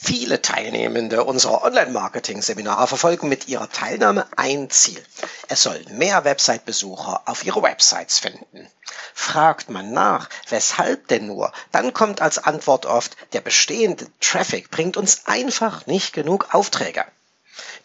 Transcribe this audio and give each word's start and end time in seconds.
Viele 0.00 0.40
Teilnehmende 0.40 1.24
unserer 1.24 1.64
Online-Marketing-Seminare 1.64 2.86
verfolgen 2.86 3.28
mit 3.28 3.48
ihrer 3.48 3.68
Teilnahme 3.68 4.28
ein 4.36 4.70
Ziel. 4.70 5.04
Es 5.48 5.64
soll 5.64 5.84
mehr 5.90 6.24
Website-Besucher 6.24 7.22
auf 7.26 7.44
ihre 7.44 7.64
Websites 7.64 8.20
finden. 8.20 8.70
Fragt 9.12 9.70
man 9.70 9.92
nach, 9.92 10.28
weshalb 10.48 11.08
denn 11.08 11.26
nur, 11.26 11.52
dann 11.72 11.92
kommt 11.92 12.22
als 12.22 12.38
Antwort 12.38 12.86
oft, 12.86 13.16
der 13.32 13.40
bestehende 13.40 14.06
Traffic 14.20 14.70
bringt 14.70 14.96
uns 14.96 15.22
einfach 15.26 15.86
nicht 15.86 16.12
genug 16.12 16.54
Aufträge. 16.54 17.04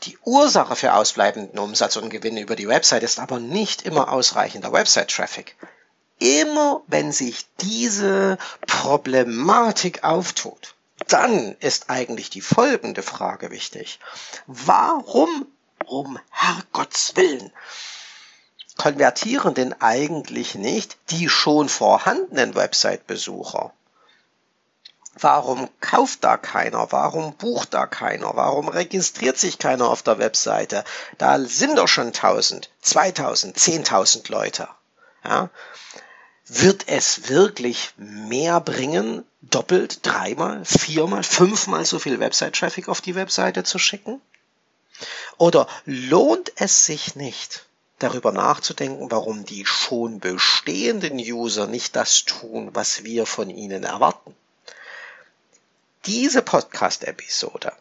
Die 0.03 0.17
Ursache 0.23 0.75
für 0.75 0.93
ausbleibenden 0.93 1.57
Umsatz 1.57 1.95
und 1.95 2.11
Gewinne 2.11 2.41
über 2.41 2.55
die 2.55 2.67
Website 2.67 3.01
ist 3.01 3.19
aber 3.19 3.39
nicht 3.39 3.81
immer 3.81 4.11
ausreichender 4.11 4.71
Website-Traffic. 4.71 5.55
Immer 6.19 6.83
wenn 6.85 7.11
sich 7.11 7.47
diese 7.59 8.37
Problematik 8.67 10.03
auftut, 10.03 10.75
dann 11.07 11.55
ist 11.59 11.89
eigentlich 11.89 12.29
die 12.29 12.41
folgende 12.41 13.03
Frage 13.03 13.51
wichtig. 13.51 13.99
Warum 14.47 15.47
um 15.85 16.19
Herrgotts 16.29 17.15
Willen 17.15 17.51
konvertieren 18.77 19.53
denn 19.53 19.73
eigentlich 19.81 20.55
nicht 20.55 20.97
die 21.09 21.29
schon 21.29 21.69
vorhandenen 21.69 22.55
Website-Besucher? 22.55 23.73
Warum 25.15 25.69
kauft 25.79 26.23
da 26.23 26.37
keiner? 26.37 26.91
Warum 26.91 27.35
bucht 27.35 27.73
da 27.75 27.85
keiner? 27.85 28.35
Warum 28.35 28.67
registriert 28.67 29.37
sich 29.37 29.59
keiner 29.59 29.89
auf 29.89 30.01
der 30.01 30.17
Webseite? 30.17 30.83
Da 31.19 31.39
sind 31.39 31.77
doch 31.77 31.87
schon 31.87 32.07
1000, 32.07 32.69
2000, 32.81 33.55
10.000 33.55 34.31
Leute. 34.31 34.67
Ja? 35.23 35.49
Wird 36.47 36.87
es 36.87 37.29
wirklich 37.29 37.93
mehr 37.97 38.59
bringen, 38.59 39.23
doppelt, 39.53 40.05
dreimal, 40.05 40.65
viermal, 40.65 41.23
fünfmal 41.23 41.85
so 41.85 41.99
viel 41.99 42.19
Website-Traffic 42.19 42.89
auf 42.89 43.01
die 43.01 43.15
Webseite 43.15 43.63
zu 43.63 43.79
schicken? 43.79 44.21
Oder 45.37 45.67
lohnt 45.85 46.51
es 46.55 46.85
sich 46.85 47.15
nicht, 47.15 47.65
darüber 47.99 48.31
nachzudenken, 48.31 49.11
warum 49.11 49.45
die 49.45 49.65
schon 49.65 50.19
bestehenden 50.19 51.17
User 51.17 51.67
nicht 51.67 51.95
das 51.95 52.25
tun, 52.25 52.69
was 52.73 53.03
wir 53.03 53.25
von 53.25 53.49
ihnen 53.49 53.83
erwarten? 53.83 54.35
Diese 56.05 56.41
Podcast-Episode 56.41 57.73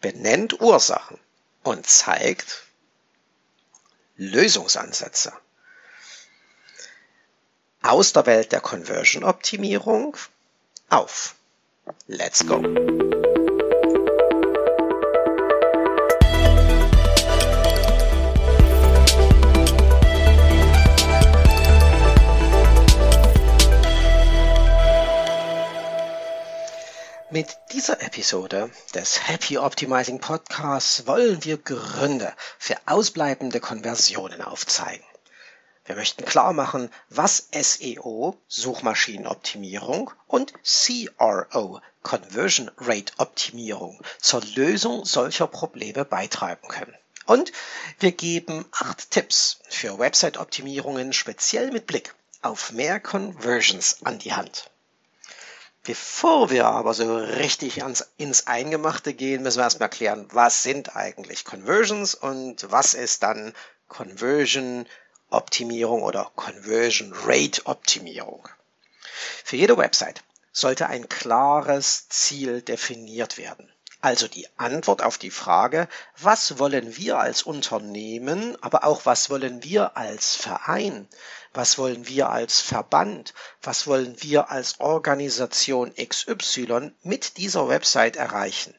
benennt 0.00 0.60
Ursachen 0.60 1.18
und 1.62 1.86
zeigt 1.86 2.64
Lösungsansätze 4.16 5.32
aus 7.82 8.12
der 8.12 8.26
Welt 8.26 8.52
der 8.52 8.60
Conversion-Optimierung 8.60 10.16
auf. 10.94 11.34
Let's 12.06 12.46
go! 12.46 12.58
Mit 27.30 27.48
dieser 27.72 28.00
Episode 28.00 28.70
des 28.94 29.26
Happy 29.26 29.58
Optimizing 29.58 30.20
Podcasts 30.20 31.08
wollen 31.08 31.42
wir 31.44 31.58
Gründe 31.58 32.32
für 32.60 32.76
ausbleibende 32.86 33.58
Konversionen 33.58 34.40
aufzeigen. 34.40 35.04
Wir 35.86 35.96
möchten 35.96 36.24
klar 36.24 36.54
machen, 36.54 36.90
was 37.10 37.48
SEO, 37.52 38.38
Suchmaschinenoptimierung 38.48 40.10
und 40.26 40.54
CRO, 40.64 41.80
Conversion 42.02 42.70
Rate 42.78 43.12
Optimierung 43.18 44.00
zur 44.18 44.42
Lösung 44.54 45.04
solcher 45.04 45.46
Probleme 45.46 46.06
beitragen 46.06 46.68
können. 46.68 46.94
Und 47.26 47.52
wir 47.98 48.12
geben 48.12 48.64
acht 48.70 49.10
Tipps 49.10 49.60
für 49.68 49.98
Website-Optimierungen 49.98 51.12
speziell 51.12 51.70
mit 51.70 51.86
Blick 51.86 52.14
auf 52.40 52.72
mehr 52.72 52.98
Conversions 52.98 53.98
an 54.04 54.18
die 54.18 54.32
Hand. 54.32 54.70
Bevor 55.82 56.48
wir 56.48 56.64
aber 56.64 56.94
so 56.94 57.16
richtig 57.16 57.82
ans, 57.82 58.06
ins 58.16 58.46
Eingemachte 58.46 59.12
gehen, 59.12 59.42
müssen 59.42 59.58
wir 59.58 59.64
erstmal 59.64 59.90
klären, 59.90 60.28
was 60.32 60.62
sind 60.62 60.96
eigentlich 60.96 61.44
Conversions 61.44 62.14
und 62.14 62.70
was 62.70 62.94
ist 62.94 63.22
dann 63.22 63.52
Conversion 63.88 64.86
Optimierung 65.34 66.02
oder 66.02 66.30
Conversion 66.36 67.12
Rate 67.12 67.66
Optimierung. 67.66 68.48
Für 69.44 69.56
jede 69.56 69.76
Website 69.76 70.22
sollte 70.52 70.86
ein 70.86 71.08
klares 71.08 72.08
Ziel 72.08 72.62
definiert 72.62 73.38
werden. 73.38 73.70
Also 74.00 74.28
die 74.28 74.46
Antwort 74.58 75.02
auf 75.02 75.16
die 75.16 75.30
Frage, 75.30 75.88
was 76.18 76.58
wollen 76.58 76.96
wir 76.98 77.18
als 77.18 77.42
Unternehmen, 77.42 78.54
aber 78.62 78.84
auch 78.84 79.06
was 79.06 79.30
wollen 79.30 79.62
wir 79.62 79.96
als 79.96 80.36
Verein, 80.36 81.08
was 81.54 81.78
wollen 81.78 82.06
wir 82.06 82.28
als 82.28 82.60
Verband, 82.60 83.32
was 83.62 83.86
wollen 83.86 84.20
wir 84.22 84.50
als 84.50 84.78
Organisation 84.78 85.94
XY 85.94 86.92
mit 87.02 87.38
dieser 87.38 87.68
Website 87.68 88.16
erreichen. 88.16 88.74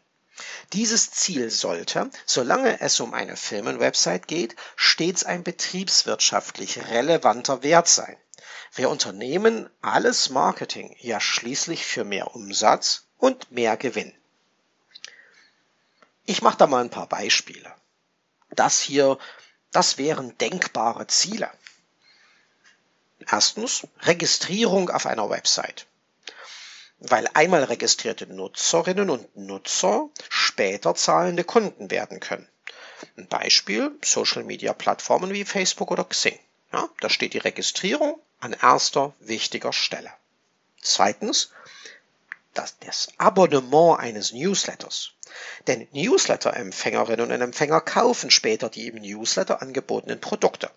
Dieses 0.74 1.12
Ziel 1.12 1.50
sollte, 1.50 2.10
solange 2.26 2.82
es 2.82 3.00
um 3.00 3.14
eine 3.14 3.38
Firmenwebsite 3.38 4.28
geht, 4.28 4.56
stets 4.76 5.24
ein 5.24 5.44
betriebswirtschaftlich 5.44 6.88
relevanter 6.90 7.64
Wert 7.64 7.88
sein. 7.88 8.18
Wir 8.74 8.90
unternehmen 8.90 9.70
alles 9.82 10.30
Marketing 10.30 10.96
ja 11.00 11.22
schließlich 11.22 11.86
für 11.86 12.04
mehr 12.04 12.36
Umsatz 12.36 13.06
und 13.18 13.52
mehr 13.52 13.78
Gewinn. 13.78 14.14
Ich 16.26 16.42
mache 16.42 16.58
da 16.58 16.68
mal 16.68 16.84
ein 16.84 16.90
paar 16.90 17.08
Beispiele. 17.08 17.74
Das 18.50 18.80
hier, 18.80 19.18
das 19.72 19.98
wären 19.98 20.38
denkbare 20.38 21.08
Ziele. 21.08 21.50
Erstens 23.20 23.88
Registrierung 24.02 24.90
auf 24.90 25.06
einer 25.06 25.30
Website. 25.30 25.88
Weil 27.00 27.28
einmal 27.34 27.64
registrierte 27.66 28.26
Nutzerinnen 28.28 29.10
und 29.10 29.36
Nutzer 29.36 30.10
später 30.30 30.96
zahlende 30.96 31.44
Kunden 31.44 31.92
werden 31.92 32.20
können. 32.20 32.48
Ein 33.18 33.28
Beispiel 33.28 33.92
Social 34.04 34.44
Media 34.44 34.74
Plattformen 34.74 35.32
wie 35.32 35.46
Facebook 35.46 35.92
oder 35.92 36.06
Xing. 36.06 36.40
Ja, 36.72 36.90
da 37.02 37.10
steht 37.10 37.34
die 37.34 37.40
Registrierung 37.40 38.20
an 38.40 38.54
erster 38.54 39.14
wichtiger 39.20 39.74
Stelle. 39.74 40.12
Zweitens 40.82 41.52
das, 42.56 42.78
das 42.80 43.10
Abonnement 43.18 44.00
eines 44.00 44.32
Newsletters. 44.34 45.12
Denn 45.68 45.88
Newsletter-Empfängerinnen 45.92 47.32
und 47.32 47.42
Empfänger 47.42 47.82
kaufen 47.82 48.32
später 48.32 48.70
die 48.70 48.88
im 48.88 49.02
Newsletter 49.02 49.62
angebotenen 49.62 50.22
Produkte. 50.22 50.72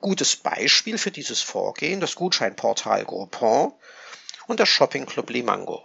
Gutes 0.00 0.36
Beispiel 0.36 0.98
für 0.98 1.10
dieses 1.10 1.40
Vorgehen 1.40 2.00
das 2.00 2.14
Gutscheinportal 2.14 3.04
Groupon 3.04 3.72
und 4.46 4.60
der 4.60 4.66
Shopping 4.66 5.06
Club 5.06 5.30
Limango. 5.30 5.84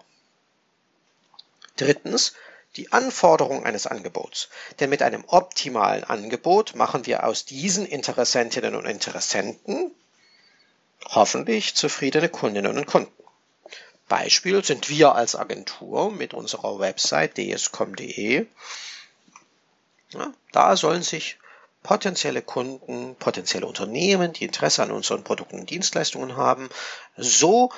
Drittens 1.78 2.34
die 2.76 2.92
Anforderung 2.92 3.66
eines 3.66 3.88
Angebots. 3.88 4.50
Denn 4.80 4.90
mit 4.90 5.02
einem 5.02 5.24
optimalen 5.28 6.04
Angebot 6.04 6.76
machen 6.76 7.06
wir 7.06 7.24
aus 7.24 7.46
diesen 7.46 7.86
Interessentinnen 7.86 8.76
und 8.76 8.86
Interessenten 8.86 9.92
hoffentlich 11.06 11.76
zufriedene 11.76 12.30
Kundinnen 12.30 12.78
und 12.78 12.86
Kunden. 12.86 13.12
Beispiel 14.08 14.64
sind 14.64 14.90
wir 14.90 15.16
als 15.16 15.36
Agentur 15.36 16.12
mit 16.12 16.34
unserer 16.34 16.80
Website 16.80 17.38
dscom.de. 17.38 18.48
Ja, 20.12 20.34
da 20.52 20.76
sollen 20.76 21.04
sich 21.04 21.38
potenzielle 21.84 22.42
Kunden, 22.42 23.16
potenzielle 23.16 23.68
Unternehmen, 23.68 24.34
die 24.34 24.46
Interesse 24.46 24.84
an 24.84 24.92
unseren 24.92 25.24
Produkten 25.24 25.60
und 25.60 25.70
Dienstleistungen 25.70 26.36
haben, 26.36 26.70
so 27.16 27.72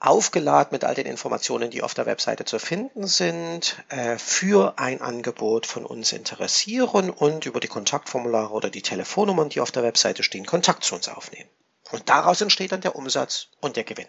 aufgeladen 0.00 0.72
mit 0.72 0.84
all 0.84 0.94
den 0.94 1.06
Informationen, 1.06 1.70
die 1.70 1.82
auf 1.82 1.94
der 1.94 2.06
Webseite 2.06 2.46
zu 2.46 2.58
finden 2.58 3.06
sind, 3.06 3.76
äh, 3.90 4.16
für 4.18 4.78
ein 4.78 5.02
Angebot 5.02 5.66
von 5.66 5.84
uns 5.84 6.12
interessieren 6.12 7.10
und 7.10 7.44
über 7.46 7.60
die 7.60 7.68
Kontaktformulare 7.68 8.52
oder 8.52 8.70
die 8.70 8.82
Telefonnummern, 8.82 9.50
die 9.50 9.60
auf 9.60 9.70
der 9.70 9.82
Webseite 9.82 10.22
stehen, 10.22 10.46
Kontakt 10.46 10.84
zu 10.84 10.94
uns 10.94 11.08
aufnehmen. 11.08 11.50
Und 11.90 12.08
daraus 12.08 12.40
entsteht 12.40 12.72
dann 12.72 12.80
der 12.80 12.96
Umsatz 12.96 13.48
und 13.60 13.76
der 13.76 13.84
Gewinn. 13.84 14.08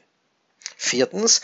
Viertens, 0.77 1.42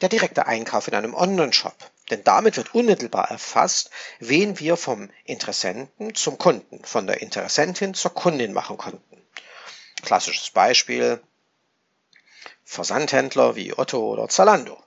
der 0.00 0.08
direkte 0.08 0.46
Einkauf 0.46 0.88
in 0.88 0.94
einem 0.94 1.14
Online-Shop. 1.14 1.74
Denn 2.10 2.24
damit 2.24 2.56
wird 2.56 2.74
unmittelbar 2.74 3.30
erfasst, 3.30 3.90
wen 4.18 4.58
wir 4.58 4.76
vom 4.76 5.10
Interessenten 5.24 6.14
zum 6.14 6.38
Kunden, 6.38 6.84
von 6.84 7.06
der 7.06 7.22
Interessentin 7.22 7.94
zur 7.94 8.14
Kundin 8.14 8.52
machen 8.52 8.76
konnten. 8.76 9.22
Klassisches 10.02 10.50
Beispiel, 10.50 11.20
Versandhändler 12.70 13.56
wie 13.56 13.76
Otto 13.76 13.98
oder 13.98 14.28
Zalando. 14.28 14.80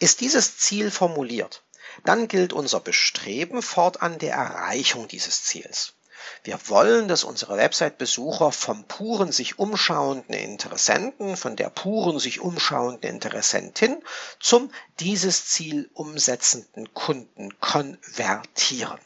Ist 0.00 0.20
dieses 0.20 0.58
Ziel 0.58 0.90
formuliert, 0.90 1.62
dann 2.04 2.26
gilt 2.26 2.52
unser 2.52 2.80
Bestreben 2.80 3.62
fortan 3.62 4.18
der 4.18 4.34
Erreichung 4.34 5.06
dieses 5.06 5.44
Ziels. 5.44 5.94
Wir 6.42 6.58
wollen, 6.66 7.06
dass 7.06 7.22
unsere 7.22 7.56
Website-Besucher 7.56 8.50
vom 8.50 8.88
puren 8.88 9.30
sich 9.30 9.60
umschauenden 9.60 10.34
Interessenten, 10.34 11.36
von 11.36 11.54
der 11.54 11.70
puren 11.70 12.18
sich 12.18 12.40
umschauenden 12.40 13.08
Interessentin 13.08 14.02
zum 14.40 14.72
dieses 14.98 15.46
Ziel 15.46 15.88
umsetzenden 15.94 16.92
Kunden 16.92 17.60
konvertieren. 17.60 18.98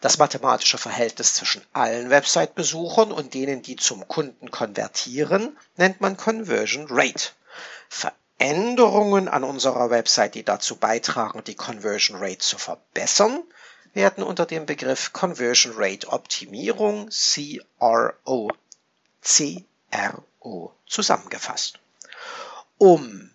Das 0.00 0.18
mathematische 0.18 0.78
Verhältnis 0.78 1.34
zwischen 1.34 1.64
allen 1.72 2.10
Website-Besuchern 2.10 3.12
und 3.12 3.34
denen, 3.34 3.62
die 3.62 3.76
zum 3.76 4.08
Kunden 4.08 4.50
konvertieren, 4.50 5.56
nennt 5.76 6.00
man 6.00 6.16
Conversion 6.16 6.86
Rate. 6.88 7.30
Veränderungen 7.88 9.28
an 9.28 9.44
unserer 9.44 9.90
Website, 9.90 10.34
die 10.34 10.44
dazu 10.44 10.76
beitragen, 10.76 11.42
die 11.44 11.54
Conversion 11.54 12.18
Rate 12.18 12.38
zu 12.38 12.58
verbessern, 12.58 13.42
werden 13.94 14.22
unter 14.22 14.46
dem 14.46 14.66
Begriff 14.66 15.12
Conversion 15.12 15.74
Rate 15.76 16.08
Optimierung 16.08 17.10
CRO, 17.10 18.50
CRO 19.22 20.74
zusammengefasst. 20.86 21.78
Um 22.78 23.30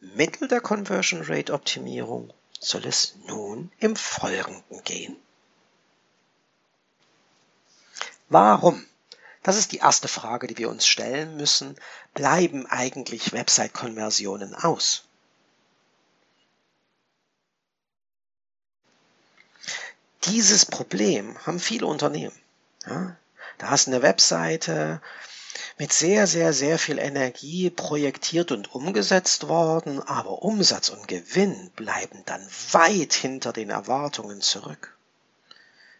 Mittel 0.00 0.48
der 0.48 0.60
Conversion 0.60 1.22
Rate 1.22 1.52
Optimierung 1.52 2.32
soll 2.60 2.86
es 2.86 3.16
nun 3.26 3.70
im 3.78 3.96
Folgenden 3.96 4.82
gehen. 4.84 5.16
Warum? 8.28 8.84
Das 9.42 9.56
ist 9.56 9.72
die 9.72 9.78
erste 9.78 10.08
Frage, 10.08 10.46
die 10.46 10.56
wir 10.56 10.70
uns 10.70 10.86
stellen 10.86 11.36
müssen. 11.36 11.76
Bleiben 12.14 12.66
eigentlich 12.66 13.32
Website-Konversionen 13.32 14.54
aus? 14.54 15.04
Dieses 20.24 20.64
Problem 20.64 21.38
haben 21.46 21.60
viele 21.60 21.86
Unternehmen. 21.86 22.34
Ja, 22.86 23.16
da 23.58 23.70
hast 23.70 23.86
du 23.86 23.90
eine 23.90 24.02
Webseite 24.02 25.02
mit 25.78 25.92
sehr, 25.92 26.26
sehr, 26.26 26.52
sehr 26.52 26.78
viel 26.78 26.98
Energie 26.98 27.70
projektiert 27.70 28.52
und 28.52 28.74
umgesetzt 28.74 29.48
worden, 29.48 30.02
aber 30.02 30.42
Umsatz 30.42 30.88
und 30.88 31.08
Gewinn 31.08 31.70
bleiben 31.76 32.22
dann 32.26 32.46
weit 32.72 33.12
hinter 33.12 33.52
den 33.52 33.70
Erwartungen 33.70 34.40
zurück. 34.40 34.96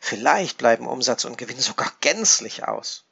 Vielleicht 0.01 0.59
bleiben 0.59 0.87
Umsatz 0.87 1.25
und 1.25 1.39
Gewinn 1.39 1.61
sogar 1.61 1.93
gänzlich 2.01 2.65
aus. 2.65 3.05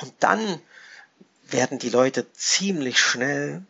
Und 0.00 0.14
dann 0.20 0.60
werden 1.44 1.78
die 1.78 1.90
Leute 1.90 2.32
ziemlich 2.32 2.98
schnell 2.98 3.62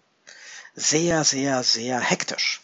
sehr, 0.75 1.25
sehr, 1.25 1.63
sehr 1.63 2.01
hektisch 2.01 2.61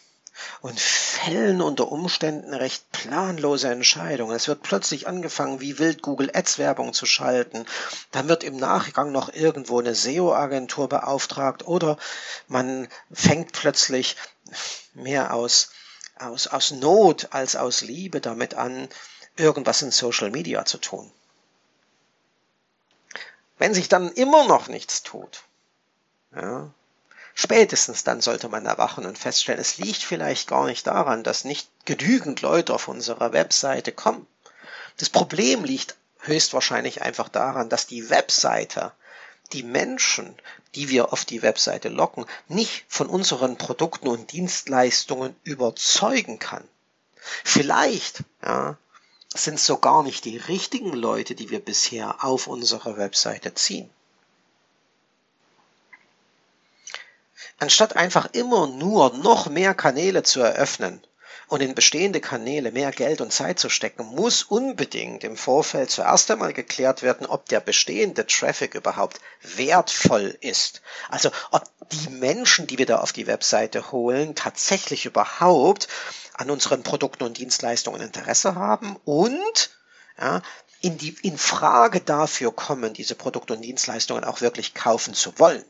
und 0.61 0.79
fällen 0.81 1.61
unter 1.61 1.91
Umständen 1.91 2.55
recht 2.55 2.91
planlose 2.93 3.71
Entscheidungen. 3.71 4.35
Es 4.35 4.49
wird 4.49 4.63
plötzlich 4.63 5.07
angefangen, 5.07 5.61
wie 5.61 5.79
wild 5.79 6.03
Google 6.03 6.31
Ads 6.35 6.59
Werbung 6.59 6.93
zu 6.93 7.07
schalten. 7.07 7.67
Dann 8.11 8.29
wird 8.29 8.45
im 8.45 8.57
Nachgang 8.57 9.13
noch 9.13 9.33
irgendwo 9.33 9.81
eine 9.81 9.95
SEO-Agentur 9.95 10.89
beauftragt 10.89 11.67
oder 11.67 11.97
man 12.49 12.89
fängt 13.13 13.53
plötzlich 13.53 14.17
mehr 14.93 15.35
aus, 15.35 15.71
aus, 16.19 16.47
aus 16.47 16.71
Not 16.71 17.29
als 17.31 17.57
aus 17.57 17.83
Liebe 17.83 18.21
damit 18.21 18.55
an, 18.55 18.89
irgendwas 19.37 19.83
in 19.83 19.91
Social 19.91 20.31
Media 20.31 20.65
zu 20.65 20.79
tun. 20.79 21.11
Wenn 23.59 23.75
sich 23.75 23.89
dann 23.89 24.11
immer 24.13 24.47
noch 24.47 24.69
nichts 24.69 25.03
tut, 25.03 25.45
ja, 26.35 26.71
Spätestens 27.35 28.05
dann 28.05 28.21
sollte 28.21 28.49
man 28.49 28.65
erwachen 28.65 29.07
und 29.07 29.19
feststellen, 29.19 29.61
es 29.61 29.79
liegt 29.79 30.03
vielleicht 30.03 30.49
gar 30.49 30.67
nicht 30.67 30.87
daran, 30.87 31.25
dass 31.25 31.45
nicht 31.45 31.69
genügend 31.85 32.43
Leute 32.43 32.73
auf 32.73 32.87
unserer 32.87 33.33
Webseite 33.33 33.91
kommen. 33.91 34.27
Das 34.99 35.11
Problem 35.11 35.65
liegt 35.65 35.97
höchstwahrscheinlich 36.21 37.03
einfach 37.03 37.29
daran, 37.29 37.69
dass 37.69 37.87
die 37.87 38.09
Webseite 38.09 38.93
die 39.53 39.65
Menschen, 39.65 40.35
die 40.75 40.89
wir 40.89 41.13
auf 41.13 41.25
die 41.25 41.43
Webseite 41.43 41.89
locken, 41.89 42.25
nicht 42.49 42.85
von 42.89 43.09
unseren 43.09 43.59
Produkten 43.59 44.09
und 44.09 44.33
Dienstleistungen 44.33 45.37
überzeugen 45.43 46.39
kann. 46.39 46.67
Vielleicht 47.17 48.23
ja, 48.43 48.77
sind 49.35 49.55
es 49.55 49.67
sogar 49.67 50.03
nicht 50.03 50.25
die 50.25 50.37
richtigen 50.37 50.93
Leute, 50.93 51.35
die 51.35 51.51
wir 51.51 51.61
bisher 51.61 52.25
auf 52.25 52.47
unsere 52.47 52.97
Webseite 52.97 53.55
ziehen. 53.55 53.91
Anstatt 57.59 57.97
einfach 57.97 58.29
immer 58.33 58.67
nur 58.67 59.17
noch 59.17 59.49
mehr 59.49 59.75
Kanäle 59.75 60.23
zu 60.23 60.41
eröffnen 60.41 61.01
und 61.49 61.61
in 61.61 61.75
bestehende 61.75 62.21
Kanäle 62.21 62.73
mehr 62.73 62.91
Geld 62.91 63.21
und 63.21 63.33
Zeit 63.33 63.59
zu 63.59 63.69
stecken, 63.69 64.05
muss 64.07 64.43
unbedingt 64.43 65.25
im 65.25 65.37
Vorfeld 65.37 65.91
zuerst 65.91 66.31
einmal 66.31 66.53
geklärt 66.53 67.03
werden, 67.03 67.27
ob 67.27 67.49
der 67.49 67.61
bestehende 67.61 68.27
Traffic 68.27 68.75
überhaupt 68.75 69.21
wertvoll 69.43 70.37
ist. 70.41 70.83
Also 71.09 71.31
ob 71.51 71.65
die 71.91 72.11
Menschen, 72.11 72.67
die 72.67 72.79
wir 72.79 72.87
da 72.87 72.99
auf 72.99 73.13
die 73.13 73.27
Webseite 73.27 73.93
holen, 73.93 74.35
tatsächlich 74.35 75.07
überhaupt 75.07 75.89
an 76.35 76.51
unseren 76.51 76.83
Produkten 76.83 77.25
und 77.25 77.39
Dienstleistungen 77.39 78.01
Interesse 78.01 78.55
haben 78.55 78.97
und 79.05 79.71
ja, 80.19 80.43
in 80.81 80.99
die 80.99 81.17
in 81.23 81.39
Frage 81.39 82.01
dafür 82.01 82.53
kommen, 82.53 82.93
diese 82.95 83.15
Produkte 83.15 83.55
und 83.55 83.63
Dienstleistungen 83.63 84.25
auch 84.25 84.41
wirklich 84.41 84.75
kaufen 84.75 85.15
zu 85.15 85.39
wollen. 85.39 85.65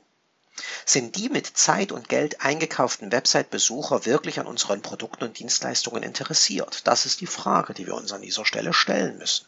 Sind 0.86 1.16
die 1.16 1.28
mit 1.28 1.46
Zeit 1.46 1.92
und 1.92 2.08
Geld 2.08 2.40
eingekauften 2.42 3.10
Website-Besucher 3.10 4.06
wirklich 4.06 4.38
an 4.38 4.46
unseren 4.46 4.82
Produkten 4.82 5.24
und 5.24 5.38
Dienstleistungen 5.38 6.02
interessiert? 6.02 6.86
Das 6.86 7.06
ist 7.06 7.20
die 7.20 7.26
Frage, 7.26 7.74
die 7.74 7.86
wir 7.86 7.94
uns 7.94 8.12
an 8.12 8.22
dieser 8.22 8.44
Stelle 8.44 8.72
stellen 8.72 9.18
müssen. 9.18 9.46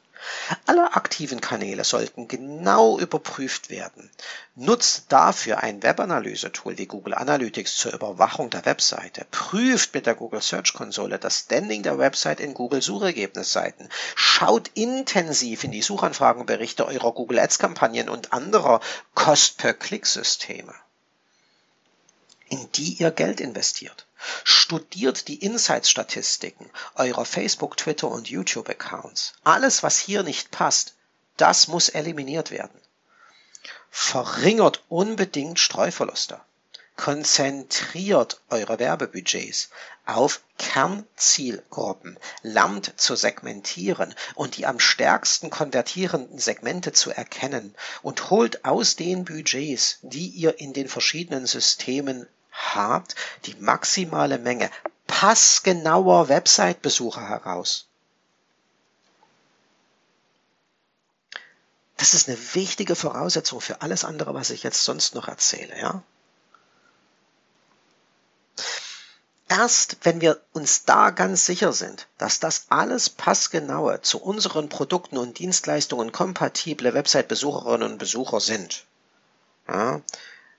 Alle 0.65 0.95
aktiven 0.95 1.41
Kanäle 1.41 1.85
sollten 1.85 2.27
genau 2.27 2.99
überprüft 2.99 3.71
werden. 3.71 4.11
Nutzt 4.55 5.13
dafür 5.13 5.63
ein 5.63 5.83
Webanalyse-Tool 5.83 6.79
wie 6.79 6.87
Google 6.87 7.15
Analytics 7.15 7.77
zur 7.77 7.93
Überwachung 7.93 8.51
der 8.51 8.65
Webseite. 8.65 9.27
Prüft 9.31 9.95
mit 9.95 10.07
der 10.07 10.15
Google 10.15 10.41
Search 10.41 10.73
Konsole 10.73 11.19
das 11.19 11.41
Standing 11.41 11.83
der 11.83 11.99
Website 11.99 12.41
in 12.41 12.55
Google 12.55 12.83
Suchergebnisseiten. 12.83 13.89
Schaut 14.15 14.69
intensiv 14.75 15.65
in 15.65 15.71
die 15.71 15.83
Suchanfragenberichte 15.83 16.87
eurer 16.87 17.13
Google 17.13 17.39
Ads 17.39 17.59
Kampagnen 17.59 18.09
und 18.09 18.33
anderer 18.33 18.81
Cost-per-Click-Systeme 19.15 20.75
in 22.49 22.71
die 22.73 22.95
ihr 22.95 23.11
Geld 23.11 23.41
investiert. 23.41 24.07
Studiert 24.45 25.29
die 25.29 25.37
Insights-Statistiken 25.37 26.71
eurer 26.95 27.25
Facebook, 27.25 27.77
Twitter 27.77 28.09
und 28.09 28.29
YouTube-Accounts. 28.29 29.35
Alles, 29.45 29.83
was 29.83 29.99
hier 29.99 30.23
nicht 30.23 30.51
passt, 30.51 30.95
das 31.37 31.69
muss 31.69 31.89
eliminiert 31.89 32.51
werden. 32.51 32.81
Verringert 33.91 34.85
unbedingt 34.89 35.59
Streuverluste. 35.59 36.41
Konzentriert 36.97 38.41
eure 38.49 38.79
Werbebudgets 38.79 39.69
auf 40.07 40.41
Kernzielgruppen, 40.57 42.19
lernt 42.43 42.95
zu 42.97 43.17
segmentieren 43.17 44.15
und 44.35 44.57
die 44.57 44.65
am 44.65 44.81
stärksten 44.81 45.51
konvertierenden 45.51 46.39
Segmente 46.39 46.93
zu 46.93 47.11
erkennen 47.11 47.75
und 48.03 48.31
holt 48.31 48.65
aus 48.65 48.97
den 48.97 49.25
Budgets, 49.25 49.99
die 50.03 50.29
ihr 50.29 50.59
in 50.59 50.73
den 50.73 50.89
verschiedenen 50.89 51.47
Systemen 51.47 52.27
habt, 52.75 53.15
die 53.45 53.55
maximale 53.55 54.39
Menge 54.39 54.71
passgenauer 55.07 56.29
Website-Besucher 56.29 57.29
heraus. 57.29 57.87
Das 61.97 62.13
ist 62.13 62.29
eine 62.29 62.39
wichtige 62.55 62.95
Voraussetzung 62.95 63.61
für 63.61 63.81
alles 63.83 64.05
andere, 64.05 64.35
was 64.35 64.51
ich 64.51 64.63
jetzt 64.63 64.85
sonst 64.85 65.15
noch 65.15 65.29
erzähle, 65.29 65.79
ja? 65.79 66.03
Erst 69.49 69.99
wenn 70.03 70.21
wir 70.21 70.41
uns 70.53 70.85
da 70.85 71.11
ganz 71.11 71.47
sicher 71.47 71.73
sind, 71.73 72.09
dass 72.19 72.41
das 72.41 72.67
alles 72.69 73.09
passgenaue 73.09 74.03
zu 74.03 74.21
unseren 74.21 74.69
Produkten 74.69 75.17
und 75.17 75.39
Dienstleistungen 75.39 76.11
kompatible 76.11 76.95
Website-Besucherinnen 76.95 77.93
und 77.93 77.99
Besucher 77.99 78.41
sind, 78.41 78.85
ja, 79.69 80.03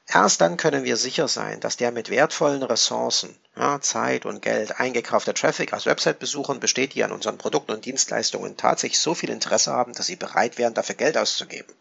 Erst 0.10 0.40
dann 0.40 0.56
können 0.56 0.86
wir 0.86 0.96
sicher 0.96 1.28
sein, 1.28 1.60
dass 1.60 1.76
der 1.76 1.92
mit 1.92 2.10
wertvollen 2.10 2.64
Ressourcen, 2.64 3.38
ja, 3.58 3.82
Zeit 3.82 4.26
und 4.26 4.42
Geld 4.42 4.80
eingekaufte 4.80 5.34
Traffic 5.34 5.74
aus 5.74 5.86
Website-Besuchern 5.86 6.62
besteht, 6.62 6.94
die 6.94 7.04
an 7.04 7.12
unseren 7.12 7.38
Produkten 7.38 7.74
und 7.74 7.84
Dienstleistungen 7.84 8.56
tatsächlich 8.56 9.00
so 9.00 9.14
viel 9.14 9.30
Interesse 9.30 9.74
haben, 9.74 9.92
dass 9.94 10.06
sie 10.06 10.16
bereit 10.16 10.58
wären, 10.58 10.74
dafür 10.74 10.96
Geld 10.96 11.18
auszugeben. 11.18 11.76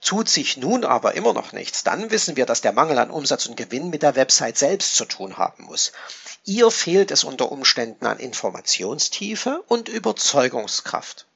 Tut 0.00 0.28
sich 0.28 0.58
nun 0.58 0.84
aber 0.84 1.14
immer 1.14 1.32
noch 1.32 1.52
nichts, 1.52 1.82
dann 1.82 2.12
wissen 2.12 2.36
wir, 2.36 2.46
dass 2.46 2.60
der 2.60 2.72
Mangel 2.72 2.98
an 2.98 3.10
Umsatz 3.10 3.46
und 3.46 3.56
Gewinn 3.56 3.90
mit 3.90 4.02
der 4.02 4.14
Website 4.14 4.56
selbst 4.56 4.94
zu 4.94 5.04
tun 5.04 5.36
haben 5.36 5.64
muss. 5.64 5.90
Ihr 6.44 6.70
fehlt 6.70 7.10
es 7.10 7.24
unter 7.24 7.50
Umständen 7.50 8.06
an 8.06 8.20
Informationstiefe 8.20 9.64
und 9.66 9.88
Überzeugungskraft. 9.88 11.26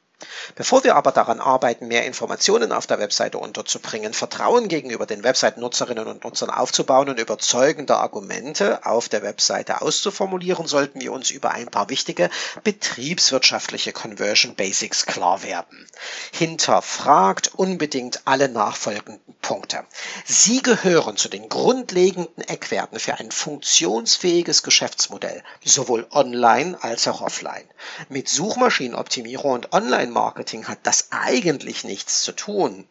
Bevor 0.54 0.84
wir 0.84 0.96
aber 0.96 1.12
daran 1.12 1.40
arbeiten, 1.40 1.88
mehr 1.88 2.04
Informationen 2.06 2.72
auf 2.72 2.86
der 2.86 2.98
Webseite 2.98 3.38
unterzubringen, 3.38 4.14
Vertrauen 4.14 4.68
gegenüber 4.68 5.06
den 5.06 5.24
Website-Nutzerinnen 5.24 6.06
und 6.06 6.24
Nutzern 6.24 6.50
aufzubauen 6.50 7.08
und 7.08 7.18
überzeugende 7.18 7.96
Argumente 7.96 8.84
auf 8.86 9.08
der 9.08 9.22
Webseite 9.22 9.82
auszuformulieren, 9.82 10.66
sollten 10.66 11.00
wir 11.00 11.12
uns 11.12 11.30
über 11.30 11.50
ein 11.50 11.66
paar 11.66 11.90
wichtige 11.90 12.30
betriebswirtschaftliche 12.62 13.92
Conversion 13.92 14.54
Basics 14.54 15.06
klar 15.06 15.42
werden. 15.42 15.86
Hinterfragt 16.32 17.52
unbedingt 17.54 18.22
alle 18.24 18.48
nachfolgenden 18.48 19.34
Punkte. 19.42 19.84
Sie 20.24 20.62
gehören 20.62 21.16
zu 21.16 21.28
den 21.28 21.48
grundlegenden 21.48 22.44
Eckwerten 22.44 22.98
für 22.98 23.14
ein 23.14 23.30
funktionsfähiges 23.30 24.62
Geschäftsmodell, 24.62 25.42
sowohl 25.64 26.06
online 26.10 26.78
als 26.80 27.06
auch 27.08 27.20
offline. 27.20 27.64
Mit 28.08 28.28
Suchmaschinenoptimierung 28.28 29.52
und 29.52 29.72
Online-Marketing 30.14 30.68
hat 30.68 30.78
das 30.84 31.08
eigentlich 31.10 31.82
nichts 31.82 32.22
zu 32.22 32.32
tun. 32.32 32.86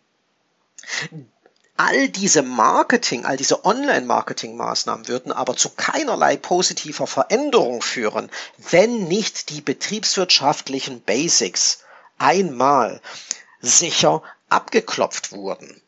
All 1.77 2.09
diese 2.09 2.41
Marketing, 2.41 3.25
all 3.25 3.37
diese 3.37 3.63
Online-Marketing-Maßnahmen 3.63 5.07
würden 5.07 5.31
aber 5.31 5.55
zu 5.55 5.69
keinerlei 5.69 6.35
positiver 6.35 7.07
Veränderung 7.07 7.81
führen, 7.81 8.29
wenn 8.57 9.07
nicht 9.07 9.49
die 9.49 9.61
betriebswirtschaftlichen 9.61 11.01
Basics 11.01 11.79
einmal 12.17 13.01
sicher 13.61 14.21
abgeklopft 14.49 15.31
wurden. 15.31 15.81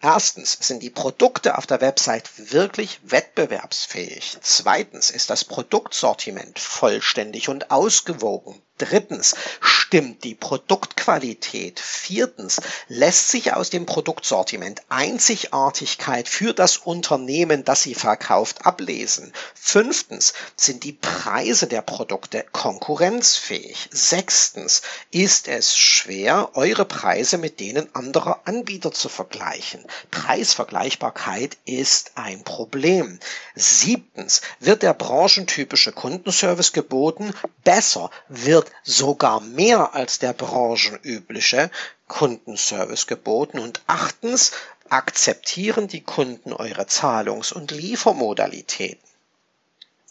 Erstens 0.00 0.56
sind 0.60 0.82
die 0.82 0.90
Produkte 0.90 1.58
auf 1.58 1.66
der 1.66 1.80
Website 1.82 2.30
wirklich 2.52 3.00
wettbewerbsfähig. 3.02 4.38
Zweitens 4.40 5.10
ist 5.10 5.28
das 5.28 5.44
Produktsortiment 5.44 6.58
vollständig 6.58 7.48
und 7.48 7.70
ausgewogen. 7.70 8.62
Drittens 8.78 9.34
stimmt 9.60 10.22
die 10.22 10.34
Produktqualität. 10.34 11.80
Viertens 11.80 12.60
lässt 12.88 13.28
sich 13.28 13.54
aus 13.54 13.70
dem 13.70 13.86
Produktsortiment 13.86 14.82
Einzigartigkeit 14.88 16.28
für 16.28 16.52
das 16.54 16.76
Unternehmen, 16.76 17.64
das 17.64 17.82
sie 17.82 17.94
verkauft, 17.94 18.66
ablesen. 18.66 19.32
Fünftens 19.54 20.32
sind 20.56 20.84
die 20.84 20.92
Preise 20.92 21.66
der 21.66 21.82
Produkte 21.82 22.44
konkurrenzfähig. 22.52 23.88
Sechstens 23.90 24.82
ist 25.10 25.48
es 25.48 25.76
schwer, 25.76 26.50
eure 26.54 26.84
Preise 26.84 27.38
mit 27.38 27.58
denen 27.58 27.94
anderer 27.94 28.42
Anbieter 28.44 28.92
zu 28.92 29.08
vergleichen. 29.08 29.84
Preisvergleichbarkeit 30.10 31.56
ist 31.64 32.12
ein 32.14 32.44
Problem. 32.44 33.18
Siebtens 33.54 34.42
wird 34.60 34.82
der 34.82 34.94
branchentypische 34.94 35.92
Kundenservice 35.92 36.72
geboten. 36.72 37.32
Besser 37.64 38.10
wird 38.28 38.67
sogar 38.82 39.40
mehr 39.40 39.94
als 39.94 40.18
der 40.18 40.32
branchenübliche 40.32 41.70
Kundenservice 42.06 43.06
geboten. 43.06 43.58
Und 43.58 43.82
achtens, 43.86 44.52
akzeptieren 44.88 45.88
die 45.88 46.02
Kunden 46.02 46.52
eure 46.52 46.86
Zahlungs- 46.86 47.52
und 47.52 47.70
Liefermodalitäten. 47.70 49.07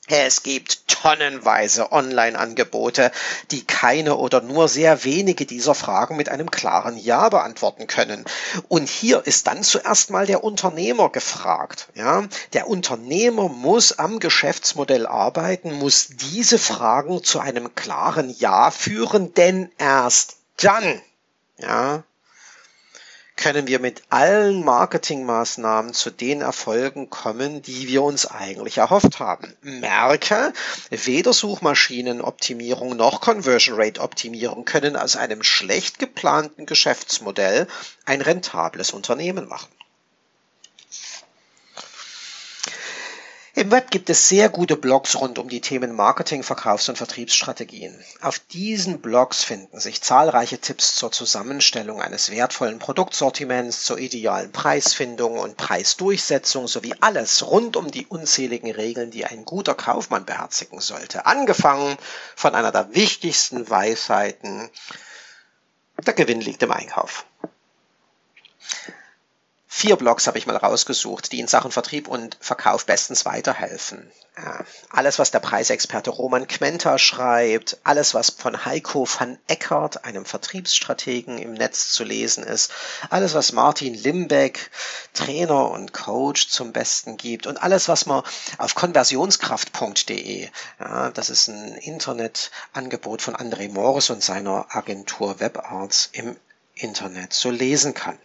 Es 0.09 0.41
gibt 0.41 0.87
tonnenweise 0.87 1.91
Online-Angebote, 1.91 3.11
die 3.51 3.65
keine 3.65 4.15
oder 4.15 4.41
nur 4.41 4.69
sehr 4.69 5.03
wenige 5.03 5.45
dieser 5.45 5.75
Fragen 5.75 6.15
mit 6.15 6.29
einem 6.29 6.49
klaren 6.49 6.97
Ja 6.97 7.27
beantworten 7.27 7.87
können. 7.87 8.23
Und 8.69 8.87
hier 8.87 9.27
ist 9.27 9.47
dann 9.47 9.63
zuerst 9.63 10.09
mal 10.09 10.25
der 10.25 10.45
Unternehmer 10.45 11.09
gefragt. 11.09 11.89
Ja, 11.93 12.23
der 12.53 12.69
Unternehmer 12.69 13.49
muss 13.49 13.99
am 13.99 14.19
Geschäftsmodell 14.19 15.05
arbeiten, 15.05 15.73
muss 15.73 16.07
diese 16.07 16.57
Fragen 16.57 17.21
zu 17.21 17.41
einem 17.41 17.75
klaren 17.75 18.29
Ja 18.29 18.71
führen, 18.71 19.33
denn 19.33 19.69
erst 19.77 20.37
dann, 20.55 21.01
ja, 21.57 22.03
können 23.37 23.67
wir 23.67 23.79
mit 23.79 24.01
allen 24.09 24.65
Marketingmaßnahmen 24.65 25.93
zu 25.93 26.09
den 26.09 26.41
Erfolgen 26.41 27.09
kommen, 27.09 27.61
die 27.61 27.87
wir 27.87 28.03
uns 28.03 28.25
eigentlich 28.25 28.79
erhofft 28.79 29.19
haben. 29.19 29.55
Merke, 29.61 30.51
weder 30.89 31.31
Suchmaschinenoptimierung 31.31 32.97
noch 32.97 33.21
Conversion 33.21 33.79
Rate 33.79 34.01
Optimierung 34.01 34.65
können 34.65 34.97
aus 34.97 35.15
einem 35.15 35.43
schlecht 35.43 35.99
geplanten 35.99 36.65
Geschäftsmodell 36.65 37.67
ein 38.05 38.21
rentables 38.21 38.91
Unternehmen 38.91 39.47
machen. 39.47 39.69
Im 43.57 43.71
Web 43.71 43.89
gibt 43.89 44.07
es 44.11 44.29
sehr 44.29 44.49
gute 44.49 44.75
Blogs 44.75 45.15
rund 45.15 45.39
um 45.39 45.49
die 45.49 45.61
Themen 45.61 45.95
Marketing, 45.95 46.43
Verkaufs- 46.43 46.89
und 46.89 46.95
Vertriebsstrategien. 46.95 47.99
Auf 48.21 48.37
diesen 48.37 49.01
Blogs 49.01 49.43
finden 49.43 49.79
sich 49.79 50.03
zahlreiche 50.03 50.59
Tipps 50.59 50.93
zur 50.93 51.11
Zusammenstellung 51.11 51.99
eines 51.99 52.29
wertvollen 52.29 52.77
Produktsortiments, 52.77 53.83
zur 53.83 53.97
idealen 53.97 54.51
Preisfindung 54.51 55.39
und 55.39 55.57
Preisdurchsetzung 55.57 56.67
sowie 56.67 56.93
alles 56.99 57.47
rund 57.47 57.77
um 57.77 57.89
die 57.89 58.05
unzähligen 58.05 58.69
Regeln, 58.69 59.09
die 59.09 59.25
ein 59.25 59.43
guter 59.43 59.73
Kaufmann 59.73 60.25
beherzigen 60.25 60.79
sollte. 60.79 61.25
Angefangen 61.25 61.97
von 62.35 62.53
einer 62.53 62.71
der 62.71 62.93
wichtigsten 62.93 63.67
Weisheiten, 63.67 64.69
der 66.05 66.13
Gewinn 66.13 66.41
liegt 66.41 66.61
im 66.61 66.71
Einkauf. 66.71 67.25
Vier 69.79 69.95
Blogs 69.95 70.25
habe 70.25 70.39
ich 70.39 70.47
mal 70.47 70.57
rausgesucht, 70.57 71.31
die 71.31 71.39
in 71.39 71.47
Sachen 71.47 71.71
Vertrieb 71.71 72.07
und 72.07 72.35
Verkauf 72.41 72.87
bestens 72.87 73.25
weiterhelfen. 73.25 74.11
Alles, 74.89 75.19
was 75.19 75.29
der 75.29 75.39
Preisexperte 75.39 76.09
Roman 76.09 76.47
Quenta 76.47 76.97
schreibt, 76.97 77.77
alles, 77.83 78.15
was 78.15 78.31
von 78.31 78.65
Heiko 78.65 79.07
van 79.07 79.37
Eckert, 79.45 80.03
einem 80.03 80.25
Vertriebsstrategen 80.25 81.37
im 81.37 81.53
Netz 81.53 81.91
zu 81.91 82.03
lesen 82.03 82.43
ist, 82.43 82.71
alles, 83.11 83.35
was 83.35 83.51
Martin 83.51 83.93
Limbeck, 83.93 84.71
Trainer 85.13 85.69
und 85.69 85.93
Coach 85.93 86.47
zum 86.47 86.73
Besten 86.73 87.15
gibt 87.15 87.45
und 87.45 87.61
alles, 87.61 87.87
was 87.87 88.07
man 88.07 88.23
auf 88.57 88.73
konversionskraft.de, 88.73 90.49
ja, 90.79 91.11
das 91.11 91.29
ist 91.29 91.49
ein 91.49 91.75
Internetangebot 91.75 93.21
von 93.21 93.35
André 93.35 93.71
Morris 93.71 94.09
und 94.09 94.23
seiner 94.23 94.65
Agentur 94.75 95.39
WebArts 95.39 96.09
im 96.13 96.35
Internet 96.73 97.31
so 97.33 97.51
lesen 97.51 97.93
kann. 97.93 98.17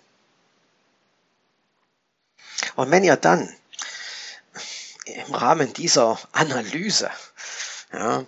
Und 2.77 2.91
wenn 2.91 3.05
ihr 3.05 3.17
dann 3.17 3.55
im 5.05 5.35
Rahmen 5.35 5.73
dieser 5.73 6.19
Analyse 6.33 7.11
ja, 7.93 8.25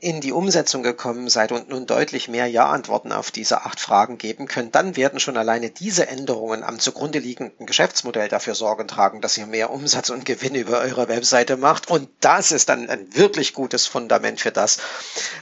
in 0.00 0.20
die 0.20 0.32
Umsetzung 0.32 0.82
gekommen 0.82 1.28
seid 1.28 1.52
und 1.52 1.68
nun 1.68 1.86
deutlich 1.86 2.28
mehr 2.28 2.46
Ja-Antworten 2.46 3.12
auf 3.12 3.30
diese 3.30 3.62
acht 3.64 3.80
Fragen 3.80 4.18
geben 4.18 4.46
könnt, 4.46 4.74
dann 4.74 4.96
werden 4.96 5.20
schon 5.20 5.36
alleine 5.36 5.70
diese 5.70 6.08
Änderungen 6.08 6.62
am 6.62 6.78
zugrunde 6.78 7.18
liegenden 7.18 7.66
Geschäftsmodell 7.66 8.28
dafür 8.28 8.54
Sorgen 8.54 8.88
tragen, 8.88 9.20
dass 9.20 9.36
ihr 9.36 9.46
mehr 9.46 9.70
Umsatz 9.70 10.10
und 10.10 10.24
Gewinn 10.24 10.54
über 10.54 10.78
eure 10.80 11.08
Webseite 11.08 11.56
macht. 11.56 11.90
Und 11.90 12.08
das 12.20 12.52
ist 12.52 12.68
dann 12.68 12.88
ein 12.88 13.14
wirklich 13.14 13.52
gutes 13.52 13.86
Fundament 13.86 14.40
für 14.40 14.52
das, 14.52 14.78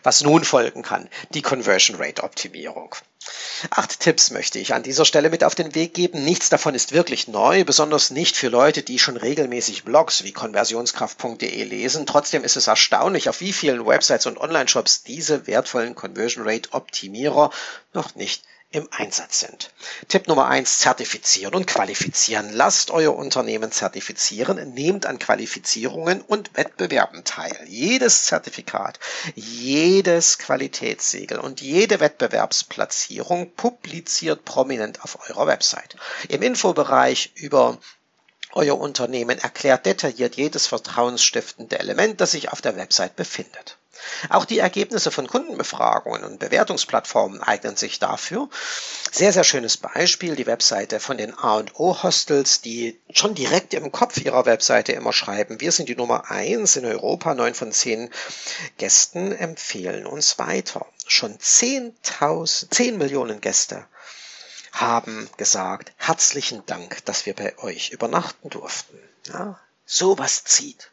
was 0.03 0.23
nun 0.23 0.45
folgen 0.45 0.83
kann, 0.83 1.09
die 1.35 1.43
Conversion 1.43 1.97
Rate 2.01 2.25
Optimierung. 2.25 2.95
Acht 3.71 4.01
Tipps 4.01 4.31
möchte 4.31 4.59
ich 4.59 4.73
an 4.73 4.83
dieser 4.83 5.05
Stelle 5.05 5.31
mit 5.31 5.45
auf 5.45 5.55
den 5.55 5.75
Weg 5.75 5.93
geben. 5.93 6.25
Nichts 6.25 6.49
davon 6.49 6.75
ist 6.75 6.93
wirklich 6.93 7.29
neu, 7.29 7.65
besonders 7.65 8.11
nicht 8.11 8.37
für 8.37 8.49
Leute, 8.49 8.83
die 8.83 8.99
schon 8.99 9.17
regelmäßig 9.17 9.85
Blogs 9.85 10.23
wie 10.25 10.33
konversionskraft.de 10.33 11.65
lesen. 11.65 12.07
Trotzdem 12.07 12.45
ist 12.45 12.57
es 12.57 12.69
erstaunlich, 12.69 13.29
auf 13.29 13.41
wie 13.41 13.53
vielen 13.53 13.85
Websites 13.85 14.27
und 14.27 14.39
Online-Shops 14.49 15.03
diese 15.03 15.47
wertvollen 15.47 15.95
Conversion 15.95 16.49
Rate 16.49 16.73
Optimierer 16.73 17.51
noch 17.93 18.15
nicht 18.15 18.45
im 18.71 18.87
Einsatz 18.91 19.41
sind. 19.41 19.71
Tipp 20.09 20.29
Nummer 20.29 20.47
eins: 20.47 20.79
Zertifizieren 20.81 21.55
und 21.55 21.67
qualifizieren. 21.67 22.53
Lasst 22.53 22.91
euer 22.91 23.17
Unternehmen 23.17 23.73
zertifizieren, 23.73 24.75
nehmt 24.75 25.07
an 25.07 25.19
Qualifizierungen 25.19 26.21
und 26.21 26.55
Wettbewerben 26.55 27.25
teil. 27.25 27.57
Jedes 27.67 28.25
Zertifikat, 28.25 29.01
jedes 29.35 30.39
Qualitätssiegel 30.39 31.39
und 31.39 31.63
jede 31.63 32.01
Wettbewerbsplatzierung 32.01 33.53
publiziert 33.53 34.45
prominent 34.45 35.03
auf 35.03 35.19
eurer 35.29 35.47
Website. 35.47 35.97
Im 36.29 36.43
Infobereich 36.43 37.33
über 37.37 37.79
euer 38.53 38.79
Unternehmen 38.79 39.39
erklärt 39.39 39.87
detailliert 39.87 40.37
jedes 40.37 40.67
vertrauensstiftende 40.67 41.79
Element, 41.79 42.21
das 42.21 42.33
sich 42.33 42.51
auf 42.51 42.61
der 42.61 42.77
Website 42.77 43.17
befindet. 43.17 43.79
Auch 44.29 44.45
die 44.45 44.59
Ergebnisse 44.59 45.11
von 45.11 45.27
Kundenbefragungen 45.27 46.25
und 46.25 46.39
Bewertungsplattformen 46.39 47.43
eignen 47.43 47.77
sich 47.77 47.99
dafür. 47.99 48.49
Sehr, 49.11 49.33
sehr 49.33 49.45
schönes 49.45 49.77
Beispiel, 49.77 50.37
die 50.37 50.47
Webseite 50.47 51.01
von 51.01 51.17
den 51.17 51.37
A&O 51.37 52.03
Hostels, 52.03 52.61
die 52.61 52.99
schon 53.13 53.35
direkt 53.35 53.75
im 53.75 53.93
Kopf 53.93 54.19
ihrer 54.19 54.47
Webseite 54.47 54.93
immer 54.93 55.13
schreiben, 55.13 55.61
wir 55.61 55.73
sind 55.73 55.89
die 55.89 55.97
Nummer 55.97 56.31
eins 56.31 56.77
in 56.77 56.85
Europa, 56.85 57.35
neun 57.35 57.55
von 57.55 57.73
zehn 57.73 58.11
Gästen 58.77 59.33
empfehlen 59.33 60.07
uns 60.07 60.39
weiter. 60.39 60.87
Schon 61.07 61.39
10.000, 61.39 62.71
10 62.71 62.99
Millionen 62.99 63.41
Gäste 63.41 63.87
haben 64.73 65.29
gesagt, 65.37 65.93
herzlichen 65.97 66.65
Dank, 66.67 67.05
dass 67.05 67.27
wir 67.27 67.35
bei 67.35 67.57
euch 67.59 67.91
übernachten 67.91 68.51
durften. 68.51 68.99
Ja, 69.27 69.59
sowas 69.87 70.45
zieht. 70.45 70.91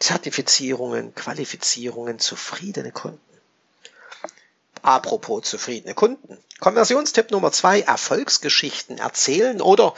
Zertifizierungen, 0.00 1.14
Qualifizierungen, 1.14 2.18
zufriedene 2.18 2.90
Kunden. 2.90 3.20
Apropos 4.82 5.48
zufriedene 5.48 5.94
Kunden. 5.94 6.38
Konversionstipp 6.58 7.30
Nummer 7.30 7.52
zwei, 7.52 7.82
Erfolgsgeschichten 7.82 8.98
erzählen 8.98 9.60
oder 9.60 9.94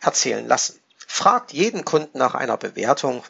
erzählen 0.00 0.46
lassen. 0.46 0.80
Fragt 1.06 1.52
jeden 1.52 1.84
Kunden 1.84 2.16
nach 2.18 2.34
einer 2.34 2.56
Bewertung 2.56 3.24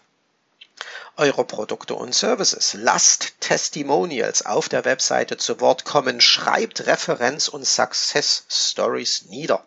eurer 1.17 1.45
Produkte 1.45 1.95
und 1.95 2.15
Services. 2.15 2.75
Lasst 2.75 3.41
Testimonials 3.41 4.45
auf 4.45 4.69
der 4.69 4.85
Webseite 4.85 5.37
zu 5.39 5.61
Wort 5.61 5.85
kommen. 5.85 6.21
Schreibt 6.21 6.87
Referenz- 6.87 7.49
und 7.49 7.67
Success 7.67 8.45
Stories 8.49 9.27
nieder. 9.29 9.65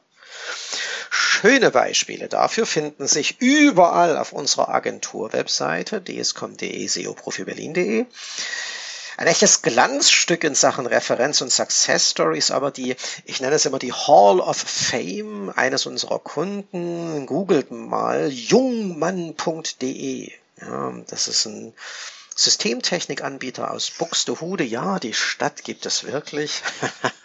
Schöne 1.16 1.70
Beispiele 1.70 2.28
dafür 2.28 2.66
finden 2.66 3.06
sich 3.06 3.40
überall 3.40 4.18
auf 4.18 4.34
unserer 4.34 4.70
Agentur-Webseite 4.70 6.02
dscom.de, 6.02 6.88
seoprofiberlin.de. 6.88 8.08
Ein 9.18 9.28
echtes 9.28 9.62
Glanzstück 9.62 10.44
in 10.44 10.56
Sachen 10.56 10.88
Referenz 10.88 11.40
und 11.42 11.52
Success 11.52 12.10
Stories, 12.10 12.50
aber 12.50 12.72
die, 12.72 12.96
ich 13.26 13.42
nenne 13.42 13.54
es 13.54 13.68
immer 13.68 13.78
die 13.78 13.94
Hall 13.94 14.40
of 14.40 14.58
Fame 14.58 15.54
eines 15.56 15.86
unserer 15.86 16.18
Kunden. 16.18 17.28
Googelt 17.28 17.70
mal 17.70 18.30
jungmann.de. 18.30 20.32
Ja, 20.62 20.94
das 21.08 21.28
ist 21.28 21.46
ein 21.46 21.76
Systemtechnikanbieter 22.36 23.72
aus 23.72 23.92
Buxtehude. 23.92 24.64
Ja, 24.64 25.00
die 25.00 25.14
Stadt 25.14 25.64
gibt 25.64 25.86
es 25.86 26.04
wirklich. 26.04 26.62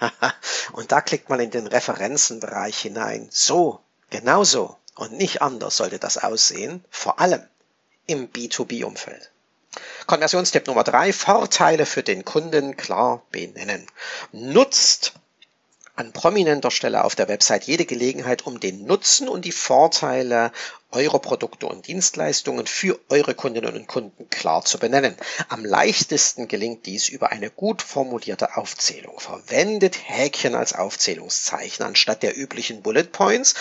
und 0.73 0.93
da 0.93 1.01
klickt 1.01 1.29
man 1.29 1.41
in 1.41 1.51
den 1.51 1.67
Referenzenbereich 1.67 2.79
hinein. 2.79 3.29
So, 3.31 3.81
genau 4.11 4.45
so 4.45 4.77
und 4.99 5.13
nicht 5.13 5.43
anders 5.43 5.77
sollte 5.77 5.99
das 5.99 6.19
aussehen, 6.19 6.85
vor 6.91 7.21
allem 7.21 7.43
im 8.07 8.29
B2B-Umfeld. 8.31 9.31
Konversionstipp 10.07 10.67
Nummer 10.67 10.83
drei, 10.83 11.13
Vorteile 11.13 11.87
für 11.87 12.03
den 12.03 12.25
Kunden 12.25 12.77
klar 12.77 13.23
benennen. 13.31 13.87
Nutzt 14.33 15.13
an 15.95 16.13
prominenter 16.13 16.71
Stelle 16.71 17.05
auf 17.05 17.15
der 17.15 17.29
Website 17.29 17.65
jede 17.65 17.85
Gelegenheit, 17.85 18.47
um 18.47 18.61
den 18.61 18.87
Nutzen 18.87 19.29
und 19.29 19.45
die 19.45 19.53
Vorteile 19.53 20.53
eurer 20.91 21.19
Produkte 21.19 21.67
und 21.67 21.87
Dienstleistungen 21.87 22.67
für 22.67 22.99
eure 23.09 23.35
Kundinnen 23.35 23.75
und 23.75 23.87
Kunden 23.87 24.31
klar 24.31 24.65
zu 24.65 24.79
benennen. 24.79 25.17
Am 25.49 25.65
leichtesten 25.65 26.49
gelingt 26.49 26.87
dies 26.87 27.09
über 27.09 27.31
eine 27.31 27.51
gut 27.51 27.83
formulierte 27.83 28.57
Aufzählung. 28.57 29.21
Verwendet 29.21 29.99
Häkchen 30.09 30.55
als 30.55 30.73
Aufzählungszeichen 30.73 31.85
anstatt 31.85 32.23
der 32.23 32.39
üblichen 32.39 32.83
Bullet 32.83 33.05
Points, 33.05 33.55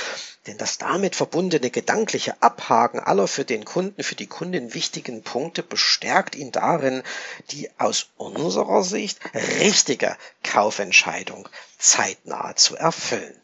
denn 0.48 0.57
das 0.57 0.77
damit 0.77 1.15
verbundene 1.15 1.69
gedankliche 1.69 2.41
Abhaken 2.41 3.01
aller 3.01 3.27
für 3.27 3.43
den 3.43 3.65
Kunden, 3.65 4.03
für 4.03 4.15
die 4.15 4.27
Kundin 4.27 4.74
wichtigen 4.74 5.22
Punkte 5.22 5.63
bestärkt 5.63 6.36
ihn 6.36 6.53
darin, 6.53 7.03
die 7.51 7.69
aus 7.77 8.07
unserer 8.15 8.84
Sicht 8.84 9.19
richtige 9.60 10.15
Kaufentscheidung 10.43 11.50
zeitnah 11.77 12.55
zu 12.55 12.77
erfüllen. 12.77 13.36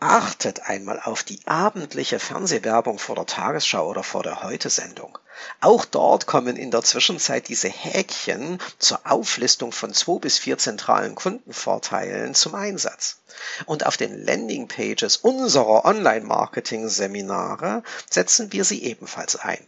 Achtet 0.00 0.68
einmal 0.68 1.00
auf 1.00 1.22
die 1.22 1.40
abendliche 1.46 2.18
Fernsehwerbung 2.18 2.98
vor 2.98 3.14
der 3.14 3.26
Tagesschau 3.26 3.88
oder 3.88 4.02
vor 4.02 4.22
der 4.22 4.42
Heute-Sendung. 4.42 5.18
Auch 5.60 5.84
dort 5.84 6.26
kommen 6.26 6.56
in 6.56 6.70
der 6.70 6.82
Zwischenzeit 6.82 7.48
diese 7.48 7.68
Häkchen 7.68 8.58
zur 8.78 9.00
Auflistung 9.04 9.72
von 9.72 9.94
zwei 9.94 10.18
bis 10.18 10.38
vier 10.38 10.58
zentralen 10.58 11.14
Kundenvorteilen 11.14 12.34
zum 12.34 12.54
Einsatz. 12.54 13.18
Und 13.66 13.86
auf 13.86 13.96
den 13.96 14.24
Landingpages 14.24 15.18
unserer 15.18 15.84
Online-Marketing-Seminare 15.84 17.82
setzen 18.10 18.52
wir 18.52 18.64
sie 18.64 18.82
ebenfalls 18.82 19.36
ein. 19.36 19.64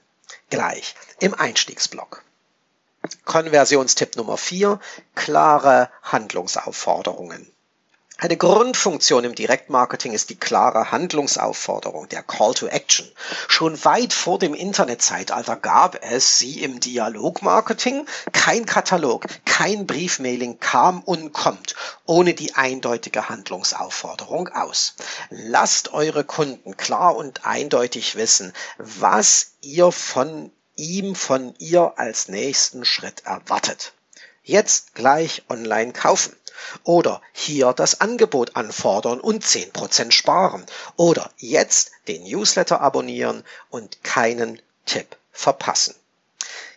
Gleich 0.50 0.94
im 1.20 1.34
Einstiegsblock. 1.34 2.22
Konversionstipp 3.24 4.16
Nummer 4.16 4.36
vier: 4.36 4.80
Klare 5.14 5.90
Handlungsaufforderungen. 6.02 7.53
Eine 8.18 8.36
Grundfunktion 8.36 9.24
im 9.24 9.34
Direktmarketing 9.34 10.12
ist 10.12 10.30
die 10.30 10.38
klare 10.38 10.92
Handlungsaufforderung, 10.92 12.08
der 12.08 12.22
Call 12.22 12.54
to 12.54 12.68
Action. 12.68 13.10
Schon 13.48 13.84
weit 13.84 14.12
vor 14.12 14.38
dem 14.38 14.54
Internetzeitalter 14.54 15.56
gab 15.56 15.98
es 16.00 16.38
sie 16.38 16.62
im 16.62 16.78
Dialogmarketing. 16.78 18.06
Kein 18.32 18.66
Katalog, 18.66 19.26
kein 19.44 19.86
Briefmailing 19.86 20.60
kam 20.60 21.02
und 21.02 21.32
kommt 21.32 21.74
ohne 22.06 22.34
die 22.34 22.54
eindeutige 22.54 23.28
Handlungsaufforderung 23.28 24.48
aus. 24.48 24.94
Lasst 25.30 25.92
eure 25.92 26.22
Kunden 26.22 26.76
klar 26.76 27.16
und 27.16 27.44
eindeutig 27.44 28.14
wissen, 28.14 28.52
was 28.78 29.54
ihr 29.60 29.90
von 29.90 30.52
ihm, 30.76 31.16
von 31.16 31.54
ihr 31.58 31.94
als 31.96 32.28
nächsten 32.28 32.84
Schritt 32.84 33.24
erwartet. 33.24 33.92
Jetzt 34.44 34.94
gleich 34.94 35.42
online 35.48 35.92
kaufen. 35.92 36.36
Oder 36.82 37.20
hier 37.32 37.72
das 37.72 38.00
Angebot 38.00 38.56
anfordern 38.56 39.20
und 39.20 39.44
10% 39.44 40.10
sparen. 40.10 40.64
Oder 40.96 41.30
jetzt 41.38 41.90
den 42.08 42.24
Newsletter 42.24 42.80
abonnieren 42.80 43.44
und 43.70 44.02
keinen 44.04 44.60
Tipp 44.86 45.16
verpassen 45.32 45.94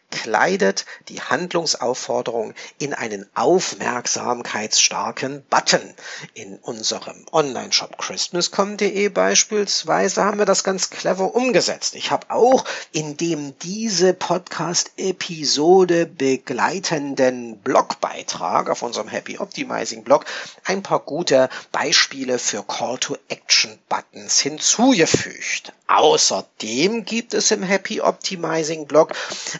kleidet 0.10 0.86
die 1.10 1.22
Handlungsaufforderung 1.22 2.54
in 2.80 2.93
einen 2.93 3.28
aufmerksamkeitsstarken 3.36 5.43
Button. 5.50 5.93
In 6.34 6.58
unserem 6.58 7.26
Online-Shop 7.32 7.98
christmascom.de 7.98 9.10
beispielsweise 9.10 10.24
haben 10.24 10.39
wir 10.39 10.46
das 10.46 10.63
ganz 10.63 10.89
clever 10.89 11.36
umgesetzt. 11.36 11.96
Ich 11.96 12.12
habe 12.12 12.28
auch 12.30 12.63
in 12.91 13.17
dem 13.17 13.58
diese 13.60 14.13
Podcast-Episode 14.13 16.06
begleitenden 16.06 17.58
Blogbeitrag 17.60 18.70
auf 18.70 18.82
unserem 18.82 19.08
Happy 19.08 19.39
Optimizing 19.39 20.04
Blog 20.04 20.26
ein 20.65 20.84
paar 20.84 21.00
gute 21.00 21.50
Beispiele 21.72 22.39
für 22.39 22.63
Call-to-Action-Buttons 22.63 24.39
hinzugefügt. 24.39 25.74
Außerdem 25.88 27.06
gibt 27.06 27.34
es 27.34 27.52
im 27.52 27.63
Happy 27.63 28.02
Optimizing 28.02 28.88
Blog 28.88 29.13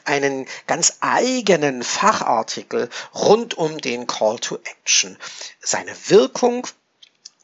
einen 0.04 0.37
ganz 0.68 0.98
eigenen 1.00 1.84
Fachartikel 1.84 2.90
rund 3.16 3.56
um 3.56 3.80
den 3.80 4.06
Call 4.06 4.38
to 4.40 4.60
Action, 4.64 5.18
seine 5.60 5.96
Wirkung 6.08 6.68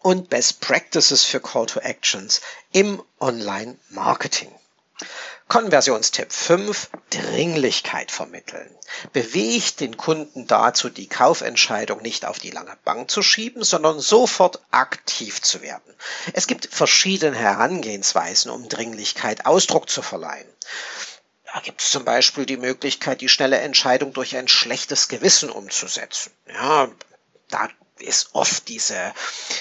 und 0.01 0.29
Best 0.29 0.59
Practices 0.59 1.23
für 1.23 1.39
Call 1.39 1.65
to 1.65 1.79
Actions 1.79 2.41
im 2.71 3.01
Online 3.19 3.77
Marketing. 3.89 4.51
Konversionstipp 5.47 6.31
5. 6.31 6.89
Dringlichkeit 7.09 8.11
vermitteln. 8.11 8.69
Bewegt 9.11 9.81
den 9.81 9.97
Kunden 9.97 10.47
dazu, 10.47 10.89
die 10.89 11.07
Kaufentscheidung 11.07 12.01
nicht 12.01 12.25
auf 12.25 12.39
die 12.39 12.49
lange 12.49 12.75
Bank 12.83 13.11
zu 13.11 13.21
schieben, 13.21 13.63
sondern 13.63 13.99
sofort 13.99 14.59
aktiv 14.71 15.41
zu 15.41 15.61
werden. 15.61 15.93
Es 16.33 16.47
gibt 16.47 16.69
verschiedene 16.71 17.37
Herangehensweisen, 17.37 18.51
um 18.51 18.69
Dringlichkeit 18.69 19.45
Ausdruck 19.45 19.89
zu 19.89 20.01
verleihen. 20.01 20.47
Da 21.53 21.59
gibt 21.59 21.83
es 21.83 21.91
zum 21.91 22.03
Beispiel 22.03 22.47
die 22.47 22.57
Möglichkeit, 22.57 23.21
die 23.21 23.29
schnelle 23.29 23.59
Entscheidung 23.59 24.11
durch 24.11 24.35
ein 24.35 24.47
schlechtes 24.47 25.07
Gewissen 25.07 25.51
umzusetzen. 25.51 26.31
Ja, 26.47 26.89
da 27.49 27.69
ist 27.99 28.31
oft 28.33 28.67
diese 28.67 29.13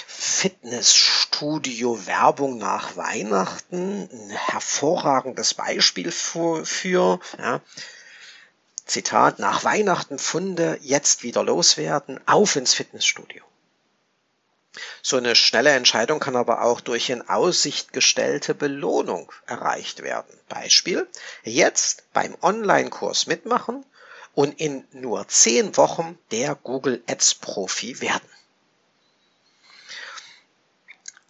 Fitnessstudio-Werbung 0.07 2.57
nach 2.57 2.96
Weihnachten 2.96 4.09
ein 4.11 4.31
hervorragendes 4.31 5.52
Beispiel 5.52 6.11
für. 6.11 6.64
für 6.64 7.20
ja. 7.38 7.61
Zitat, 8.87 9.38
nach 9.38 9.64
Weihnachten 9.64 10.18
Funde, 10.18 10.78
jetzt 10.81 11.22
wieder 11.22 11.44
loswerden, 11.44 12.26
auf 12.26 12.57
ins 12.57 12.72
Fitnessstudio. 12.72 13.44
So 15.02 15.18
eine 15.18 15.35
schnelle 15.35 15.70
Entscheidung 15.70 16.18
kann 16.18 16.37
aber 16.37 16.62
auch 16.62 16.80
durch 16.80 17.11
in 17.11 17.28
Aussicht 17.28 17.92
gestellte 17.92 18.54
Belohnung 18.54 19.30
erreicht 19.46 20.02
werden. 20.02 20.38
Beispiel, 20.48 21.06
jetzt 21.44 22.04
beim 22.12 22.37
Online-Kurs 22.40 23.26
mitmachen 23.26 23.85
und 24.35 24.58
in 24.58 24.87
nur 24.92 25.28
zehn 25.28 25.76
Wochen 25.76 26.18
der 26.30 26.54
Google 26.54 27.02
Ads 27.06 27.35
Profi 27.35 28.00
werden. 28.00 28.28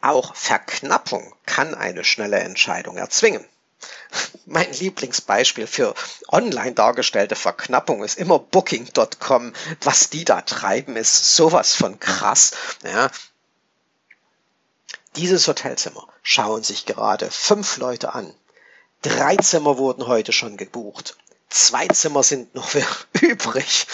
Auch 0.01 0.35
Verknappung 0.35 1.35
kann 1.47 1.75
eine 1.75 2.05
schnelle 2.05 2.39
Entscheidung 2.39 2.97
erzwingen. 2.97 3.45
Mein 4.47 4.73
Lieblingsbeispiel 4.73 5.67
für 5.67 5.95
online 6.29 6.73
dargestellte 6.73 7.37
Verknappung 7.37 8.03
ist 8.05 8.19
immer 8.19 8.39
Booking.com. 8.39 9.53
Was 9.81 10.11
die 10.11 10.25
da 10.25 10.43
treiben, 10.43 10.97
ist 10.97 11.37
sowas 11.37 11.75
von 11.75 11.99
krass. 11.99 12.53
Ja, 12.85 13.11
dieses 15.17 15.47
Hotelzimmer 15.47 16.07
schauen 16.23 16.63
sich 16.63 16.87
gerade 16.87 17.31
fünf 17.31 17.77
Leute 17.77 18.15
an. 18.15 18.33
Drei 19.03 19.37
Zimmer 19.37 19.79
wurden 19.79 20.07
heute 20.07 20.33
schon 20.33 20.57
gebucht. 20.57 21.17
Zwei 21.51 21.87
Zimmer 21.89 22.23
sind 22.23 22.55
noch 22.55 22.71
übrig. 23.21 23.87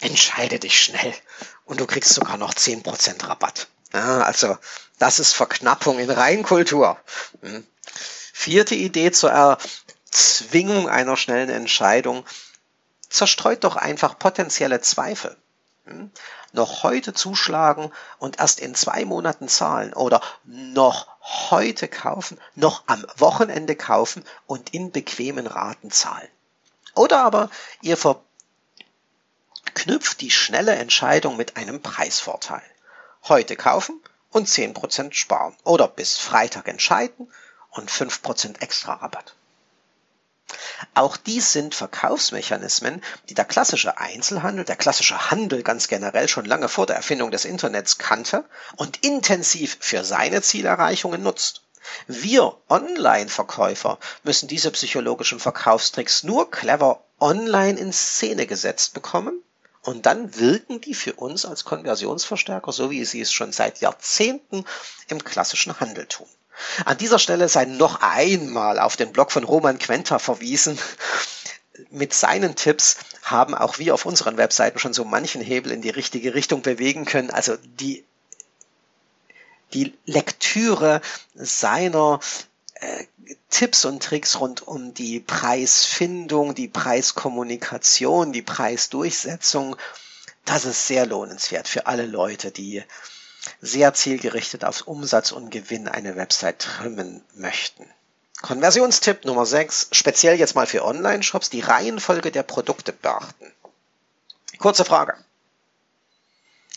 Entscheide 0.00 0.58
dich 0.58 0.80
schnell 0.80 1.14
und 1.64 1.80
du 1.80 1.86
kriegst 1.86 2.14
sogar 2.14 2.36
noch 2.36 2.54
zehn 2.54 2.82
Prozent 2.82 3.28
Rabatt. 3.28 3.68
Ja, 3.92 4.22
also, 4.22 4.56
das 4.98 5.18
ist 5.18 5.34
Verknappung 5.34 5.98
in 5.98 6.10
Reinkultur. 6.10 6.98
Hm. 7.42 7.66
Vierte 8.32 8.74
Idee 8.74 9.10
zur 9.10 9.32
Erzwingung 9.32 10.88
einer 10.88 11.16
schnellen 11.16 11.50
Entscheidung. 11.50 12.24
Zerstreut 13.08 13.64
doch 13.64 13.76
einfach 13.76 14.18
potenzielle 14.18 14.80
Zweifel. 14.80 15.36
Hm. 15.86 16.10
Noch 16.52 16.82
heute 16.82 17.14
zuschlagen 17.14 17.92
und 18.18 18.38
erst 18.38 18.60
in 18.60 18.74
zwei 18.74 19.04
Monaten 19.04 19.48
zahlen 19.48 19.92
oder 19.92 20.20
noch 20.44 21.08
heute 21.50 21.88
kaufen, 21.88 22.38
noch 22.54 22.82
am 22.86 23.04
Wochenende 23.16 23.76
kaufen 23.76 24.24
und 24.46 24.74
in 24.74 24.90
bequemen 24.90 25.46
Raten 25.46 25.90
zahlen. 25.90 26.28
Oder 26.94 27.22
aber 27.22 27.50
ihr 27.82 27.96
verknüpft 27.96 28.24
die 30.20 30.30
schnelle 30.30 30.74
Entscheidung 30.74 31.36
mit 31.36 31.56
einem 31.56 31.82
Preisvorteil. 31.82 32.62
Heute 33.28 33.56
kaufen 33.56 34.00
und 34.30 34.48
10% 34.48 35.12
sparen 35.12 35.56
oder 35.64 35.88
bis 35.88 36.18
Freitag 36.18 36.68
entscheiden 36.68 37.30
und 37.70 37.90
5% 37.90 38.60
extra 38.60 38.94
Rabatt. 38.94 39.34
Auch 40.94 41.16
dies 41.16 41.52
sind 41.52 41.74
Verkaufsmechanismen, 41.74 43.02
die 43.28 43.34
der 43.34 43.44
klassische 43.44 43.98
Einzelhandel, 43.98 44.64
der 44.64 44.76
klassische 44.76 45.30
Handel 45.30 45.62
ganz 45.62 45.88
generell 45.88 46.28
schon 46.28 46.44
lange 46.44 46.68
vor 46.68 46.86
der 46.86 46.96
Erfindung 46.96 47.30
des 47.30 47.44
Internets 47.44 47.98
kannte 47.98 48.44
und 48.76 49.04
intensiv 49.04 49.76
für 49.80 50.04
seine 50.04 50.42
Zielerreichungen 50.42 51.22
nutzt. 51.22 51.62
Wir 52.06 52.56
Online-Verkäufer 52.68 53.98
müssen 54.22 54.48
diese 54.48 54.70
psychologischen 54.70 55.40
Verkaufstricks 55.40 56.22
nur 56.22 56.50
clever 56.50 57.02
online 57.20 57.78
in 57.78 57.92
Szene 57.92 58.46
gesetzt 58.46 58.94
bekommen 58.94 59.42
und 59.82 60.06
dann 60.06 60.36
wirken 60.38 60.80
die 60.80 60.94
für 60.94 61.14
uns 61.14 61.46
als 61.46 61.64
Konversionsverstärker, 61.64 62.72
so 62.72 62.90
wie 62.90 63.04
sie 63.04 63.20
es 63.20 63.32
schon 63.32 63.52
seit 63.52 63.80
Jahrzehnten 63.80 64.64
im 65.08 65.24
klassischen 65.24 65.80
Handel 65.80 66.06
tun. 66.06 66.28
An 66.84 66.98
dieser 66.98 67.18
Stelle 67.18 67.48
sei 67.48 67.64
noch 67.64 68.00
einmal 68.00 68.78
auf 68.78 68.96
den 68.96 69.12
Blog 69.12 69.32
von 69.32 69.44
Roman 69.44 69.78
Quenta 69.78 70.18
verwiesen. 70.18 70.78
Mit 71.90 72.12
seinen 72.12 72.56
Tipps 72.56 72.96
haben 73.22 73.54
auch 73.54 73.78
wir 73.78 73.94
auf 73.94 74.04
unseren 74.04 74.36
Webseiten 74.36 74.78
schon 74.78 74.92
so 74.92 75.04
manchen 75.04 75.40
Hebel 75.40 75.72
in 75.72 75.82
die 75.82 75.90
richtige 75.90 76.34
Richtung 76.34 76.62
bewegen 76.62 77.04
können. 77.04 77.30
Also 77.30 77.56
die, 77.56 78.04
die 79.74 79.96
Lektüre 80.04 81.00
seiner 81.34 82.20
äh, 82.74 83.04
Tipps 83.50 83.84
und 83.84 84.02
Tricks 84.02 84.40
rund 84.40 84.66
um 84.66 84.94
die 84.94 85.20
Preisfindung, 85.20 86.54
die 86.54 86.68
Preiskommunikation, 86.68 88.32
die 88.32 88.42
Preisdurchsetzung, 88.42 89.76
das 90.44 90.64
ist 90.64 90.86
sehr 90.86 91.06
lohnenswert 91.06 91.68
für 91.68 91.86
alle 91.86 92.06
Leute, 92.06 92.50
die 92.50 92.82
sehr 93.60 93.94
zielgerichtet 93.94 94.64
auf 94.64 94.86
Umsatz 94.86 95.32
und 95.32 95.50
Gewinn 95.50 95.88
eine 95.88 96.16
Website 96.16 96.60
trimmen 96.60 97.22
möchten. 97.34 97.86
Konversionstipp 98.42 99.24
Nummer 99.24 99.46
6, 99.46 99.88
speziell 99.92 100.38
jetzt 100.38 100.54
mal 100.54 100.66
für 100.66 100.84
Online-Shops, 100.84 101.50
die 101.50 101.60
Reihenfolge 101.60 102.30
der 102.30 102.44
Produkte 102.44 102.92
beachten. 102.92 103.52
Kurze 104.58 104.84
Frage. 104.84 105.14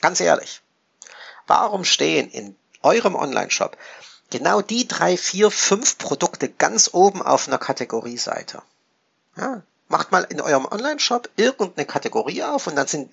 Ganz 0.02 0.20
ehrlich, 0.20 0.62
warum 1.46 1.84
stehen 1.84 2.30
in 2.30 2.56
eurem 2.82 3.16
Online-Shop 3.16 3.78
genau 4.32 4.62
die 4.62 4.88
drei, 4.88 5.18
vier, 5.18 5.52
fünf 5.52 6.00
Produkte 6.00 6.50
ganz 6.50 6.90
oben 6.94 7.22
auf 7.22 7.48
einer 7.48 7.60
Kategorieseite? 7.60 8.64
Ja, 9.36 9.62
macht 9.88 10.12
mal 10.12 10.24
in 10.24 10.42
eurem 10.42 10.66
Online-Shop 10.66 11.30
irgendeine 11.36 11.86
Kategorie 11.86 12.44
auf 12.44 12.66
und 12.66 12.76
dann 12.76 12.88
sind 12.88 13.12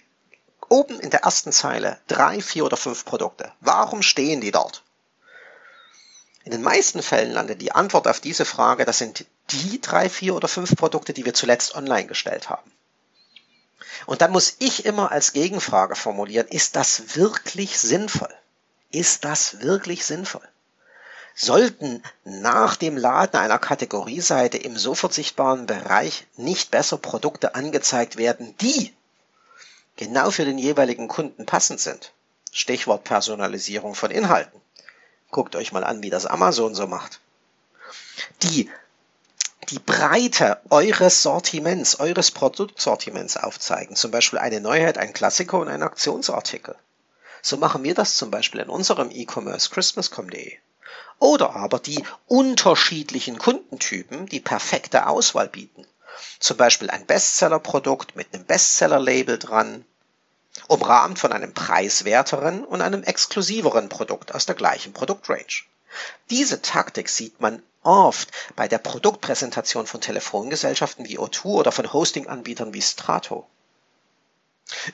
oben 0.68 1.00
in 1.00 1.11
der 1.11 1.22
ersten 1.22 1.52
Zeile 1.52 1.98
drei, 2.07 2.40
vier 2.40 2.64
oder 2.64 2.76
fünf 2.76 3.04
Produkte. 3.04 3.52
Warum 3.61 4.02
stehen 4.02 4.40
die 4.40 4.50
dort? 4.50 4.83
In 6.44 6.52
den 6.52 6.62
meisten 6.62 7.02
Fällen 7.02 7.33
landet 7.33 7.61
die 7.61 7.72
Antwort 7.72 8.09
auf 8.09 8.20
diese 8.20 8.44
Frage, 8.44 8.85
das 8.85 8.98
sind 8.98 9.26
die 9.50 9.81
drei, 9.81 10.09
vier 10.09 10.35
oder 10.35 10.48
fünf 10.48 10.76
Produkte, 10.76 11.12
die 11.12 11.24
wir 11.24 11.35
zuletzt 11.35 11.74
online 11.74 12.07
gestellt 12.07 12.48
haben. 12.48 12.70
Und 14.07 14.22
dann 14.22 14.31
muss 14.31 14.57
ich 14.59 14.87
immer 14.87 15.12
als 15.12 15.33
Gegenfrage 15.33 15.94
formulieren, 15.94 16.48
ist 16.48 16.76
das 16.76 17.16
wirklich 17.16 17.78
sinnvoll? 17.78 18.33
Ist 18.90 19.24
das 19.24 19.61
wirklich 19.61 20.07
sinnvoll? 20.07 20.46
Sollten 21.35 22.02
nach 22.24 22.76
dem 22.76 22.96
Laden 22.96 23.38
einer 23.38 23.59
Kategorieseite 23.59 24.57
im 24.57 24.76
sofort 24.76 25.14
sichtbaren 25.14 25.66
Bereich 25.66 26.26
nicht 26.37 26.70
besser 26.70 26.96
Produkte 26.96 27.54
angezeigt 27.54 28.16
werden, 28.16 28.57
die 28.61 28.94
genau 29.98 30.30
für 30.30 30.46
den 30.46 30.56
jeweiligen 30.56 31.08
Kunden 31.08 31.44
passend 31.44 31.80
sind. 31.80 32.12
Stichwort 32.50 33.04
Personalisierung 33.04 33.94
von 33.94 34.11
Inhalten. 34.11 34.61
Guckt 35.30 35.54
euch 35.54 35.72
mal 35.72 35.84
an, 35.84 36.02
wie 36.02 36.08
das 36.08 36.24
Amazon 36.24 36.74
so 36.74 36.87
macht. 36.87 37.20
Die 38.42 38.70
die 39.70 39.78
Breite 39.78 40.62
eures 40.70 41.22
Sortiments, 41.22 42.00
eures 42.00 42.30
Produktsortiments 42.30 43.37
aufzeigen. 43.37 43.96
Zum 43.96 44.11
Beispiel 44.11 44.38
eine 44.38 44.62
Neuheit, 44.62 44.96
ein 44.96 45.12
Klassiker 45.12 45.58
und 45.58 45.68
ein 45.68 45.82
Aktionsartikel. 45.82 46.74
So 47.42 47.58
machen 47.58 47.84
wir 47.84 47.94
das 47.94 48.16
zum 48.16 48.30
Beispiel 48.30 48.62
in 48.62 48.70
unserem 48.70 49.11
E-Commerce 49.11 49.68
Christmas.com.de. 49.68 50.56
Oder 51.18 51.54
aber 51.54 51.80
die 51.80 52.02
unterschiedlichen 52.26 53.38
Kundentypen, 53.38 54.26
die 54.26 54.40
perfekte 54.40 55.06
Auswahl 55.06 55.48
bieten. 55.48 55.87
Zum 56.40 56.57
Beispiel 56.57 56.90
ein 56.90 57.07
Bestsellerprodukt 57.07 58.16
mit 58.16 58.33
einem 58.33 58.44
Bestseller-Label 58.44 59.38
dran, 59.38 59.85
umrahmt 60.66 61.18
von 61.18 61.33
einem 61.33 61.54
preiswerteren 61.54 62.64
und 62.64 62.83
einem 62.83 63.02
exklusiveren 63.04 63.88
Produkt 63.88 64.35
aus 64.35 64.46
der 64.46 64.54
gleichen 64.54 64.92
Produktrange. 64.92 65.64
Diese 66.31 66.61
Taktik 66.62 67.09
sieht 67.09 67.40
man 67.40 67.62
oft 67.83 68.31
bei 68.57 68.68
der 68.68 68.78
Produktpräsentation 68.78 69.87
von 69.87 70.00
Telefongesellschaften 70.00 71.09
wie 71.09 71.18
O2 71.18 71.44
oder 71.44 71.72
von 71.72 71.92
Hostinganbietern 71.92 72.74
wie 72.74 72.83
Strato. 72.83 73.46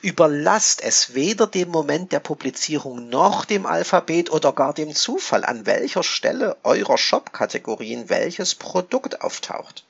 Überlasst 0.01 0.81
es 0.81 1.13
weder 1.15 1.47
dem 1.47 1.69
Moment 1.69 2.13
der 2.13 2.21
Publizierung 2.21 3.09
noch 3.09 3.43
dem 3.43 3.65
Alphabet 3.65 4.31
oder 4.31 4.53
gar 4.53 4.73
dem 4.73 4.95
Zufall, 4.95 5.43
an 5.43 5.65
welcher 5.65 6.03
Stelle 6.03 6.55
eurer 6.63 6.97
Shop-Kategorien 6.97 8.07
welches 8.07 8.55
Produkt 8.55 9.21
auftaucht 9.21 9.83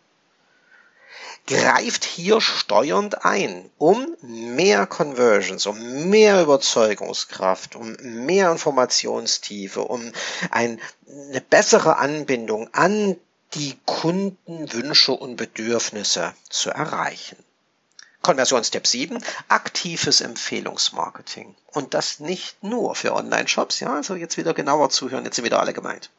greift 1.47 2.05
hier 2.05 2.41
steuernd 2.41 3.23
ein, 3.23 3.69
um 3.77 4.15
mehr 4.21 4.87
Conversions, 4.87 5.65
um 5.67 6.09
mehr 6.09 6.41
Überzeugungskraft, 6.41 7.75
um 7.75 7.95
mehr 8.01 8.51
Informationstiefe, 8.51 9.81
um 9.81 10.11
ein, 10.51 10.81
eine 11.07 11.41
bessere 11.41 11.97
Anbindung 11.97 12.69
an 12.73 13.15
die 13.53 13.77
Kundenwünsche 13.85 15.11
und 15.13 15.35
Bedürfnisse 15.35 16.33
zu 16.49 16.71
erreichen. 16.71 17.37
Konversionstipp 18.21 18.87
7, 18.87 19.23
aktives 19.49 20.19
Empfehlungsmarketing. 20.19 21.55
Und 21.67 21.93
das 21.93 22.19
nicht 22.19 22.63
nur 22.63 22.95
für 22.95 23.13
Online-Shops, 23.13 23.81
ja, 23.81 23.93
also 23.93 24.15
jetzt 24.15 24.37
wieder 24.37 24.55
genauer 24.55 24.89
zuhören, 24.89 25.25
jetzt 25.25 25.35
sind 25.35 25.45
wieder 25.45 25.59
alle 25.59 25.73
gemeint. 25.73 26.09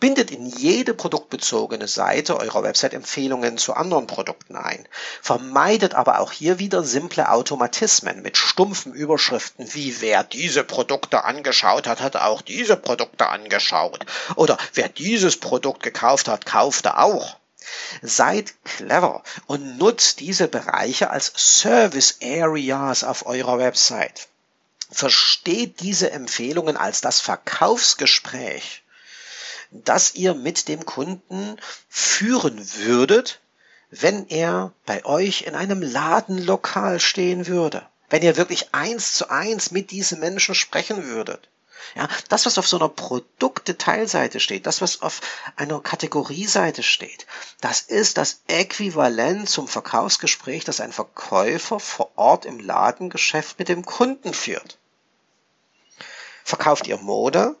Bindet 0.00 0.30
in 0.30 0.46
jede 0.46 0.92
produktbezogene 0.92 1.88
Seite 1.88 2.36
eurer 2.36 2.62
Website 2.62 2.92
Empfehlungen 2.92 3.56
zu 3.56 3.74
anderen 3.74 4.06
Produkten 4.06 4.54
ein. 4.56 4.86
Vermeidet 5.22 5.94
aber 5.94 6.20
auch 6.20 6.32
hier 6.32 6.58
wieder 6.58 6.82
simple 6.82 7.30
Automatismen 7.30 8.20
mit 8.22 8.36
stumpfen 8.36 8.92
Überschriften 8.92 9.72
wie 9.74 10.00
wer 10.00 10.24
diese 10.24 10.62
Produkte 10.62 11.24
angeschaut 11.24 11.86
hat, 11.86 12.00
hat 12.00 12.16
auch 12.16 12.42
diese 12.42 12.76
Produkte 12.76 13.28
angeschaut. 13.28 14.04
Oder 14.36 14.58
wer 14.74 14.88
dieses 14.88 15.38
Produkt 15.38 15.82
gekauft 15.82 16.28
hat, 16.28 16.44
kaufte 16.44 16.98
auch. 16.98 17.36
Seid 18.02 18.54
clever 18.64 19.22
und 19.46 19.78
nutzt 19.78 20.20
diese 20.20 20.48
Bereiche 20.48 21.10
als 21.10 21.32
Service 21.36 22.18
Areas 22.22 23.04
auf 23.04 23.26
eurer 23.26 23.58
Website. 23.58 24.28
Versteht 24.90 25.80
diese 25.80 26.10
Empfehlungen 26.10 26.76
als 26.76 27.00
das 27.00 27.20
Verkaufsgespräch 27.20 28.82
das 29.70 30.14
ihr 30.14 30.34
mit 30.34 30.68
dem 30.68 30.86
Kunden 30.86 31.56
führen 31.88 32.58
würdet, 32.76 33.40
wenn 33.90 34.28
er 34.28 34.72
bei 34.86 35.04
euch 35.04 35.42
in 35.42 35.54
einem 35.54 35.82
Ladenlokal 35.82 37.00
stehen 37.00 37.46
würde. 37.46 37.86
Wenn 38.10 38.22
ihr 38.22 38.36
wirklich 38.36 38.74
eins 38.74 39.14
zu 39.14 39.30
eins 39.30 39.70
mit 39.70 39.90
diesen 39.90 40.20
Menschen 40.20 40.54
sprechen 40.54 41.04
würdet. 41.04 41.48
Ja, 41.94 42.08
das, 42.28 42.44
was 42.44 42.58
auf 42.58 42.68
so 42.68 42.76
einer 42.76 42.88
Produktdetailseite 42.88 44.40
steht, 44.40 44.66
das, 44.66 44.80
was 44.80 45.00
auf 45.00 45.20
einer 45.56 45.80
Kategorieseite 45.80 46.82
steht, 46.82 47.26
das 47.60 47.80
ist 47.80 48.18
das 48.18 48.40
Äquivalent 48.46 49.48
zum 49.48 49.68
Verkaufsgespräch, 49.68 50.64
das 50.64 50.80
ein 50.80 50.92
Verkäufer 50.92 51.80
vor 51.80 52.10
Ort 52.16 52.44
im 52.44 52.60
Ladengeschäft 52.60 53.58
mit 53.58 53.68
dem 53.68 53.84
Kunden 53.84 54.34
führt. 54.34 54.78
Verkauft 56.44 56.86
ihr 56.86 56.98
Mode, 56.98 57.56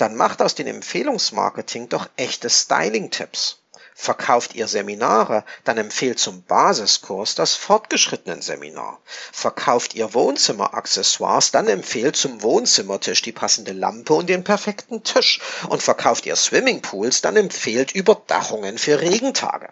dann 0.00 0.16
macht 0.16 0.40
aus 0.40 0.54
dem 0.54 0.66
Empfehlungsmarketing 0.66 1.88
doch 1.88 2.08
echte 2.16 2.48
Styling-Tipps. 2.48 3.58
Verkauft 3.94 4.54
ihr 4.54 4.66
Seminare, 4.66 5.44
dann 5.64 5.76
empfehlt 5.76 6.18
zum 6.18 6.42
Basiskurs 6.44 7.34
das 7.34 7.54
fortgeschrittenen 7.54 8.40
Seminar. 8.40 8.98
Verkauft 9.30 9.94
ihr 9.94 10.14
Wohnzimmeraccessoires, 10.14 11.50
dann 11.50 11.68
empfehlt 11.68 12.16
zum 12.16 12.40
Wohnzimmertisch 12.42 13.20
die 13.20 13.32
passende 13.32 13.72
Lampe 13.72 14.14
und 14.14 14.30
den 14.30 14.42
perfekten 14.42 15.02
Tisch. 15.02 15.40
Und 15.68 15.82
verkauft 15.82 16.24
ihr 16.24 16.36
Swimmingpools, 16.36 17.20
dann 17.20 17.36
empfehlt 17.36 17.92
Überdachungen 17.92 18.78
für 18.78 19.02
Regentage. 19.02 19.68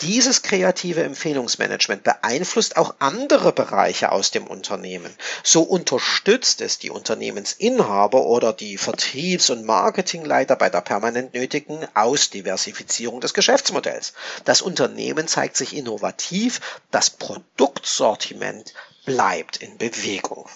Dieses 0.00 0.42
kreative 0.42 1.02
Empfehlungsmanagement 1.02 2.02
beeinflusst 2.02 2.76
auch 2.76 2.94
andere 2.98 3.52
Bereiche 3.52 4.12
aus 4.12 4.30
dem 4.30 4.46
Unternehmen. 4.46 5.14
So 5.42 5.62
unterstützt 5.62 6.60
es 6.60 6.78
die 6.78 6.90
Unternehmensinhaber 6.90 8.24
oder 8.26 8.52
die 8.52 8.78
Vertriebs- 8.78 9.50
und 9.50 9.64
Marketingleiter 9.64 10.56
bei 10.56 10.70
der 10.70 10.80
permanent 10.80 11.34
nötigen 11.34 11.86
Ausdiversifizierung 11.94 13.20
des 13.20 13.34
Geschäftsmodells. 13.34 14.12
Das 14.44 14.62
Unternehmen 14.62 15.28
zeigt 15.28 15.56
sich 15.56 15.76
innovativ, 15.76 16.60
das 16.90 17.10
Produktsortiment 17.10 18.74
bleibt 19.04 19.56
in 19.58 19.78
Bewegung. 19.78 20.48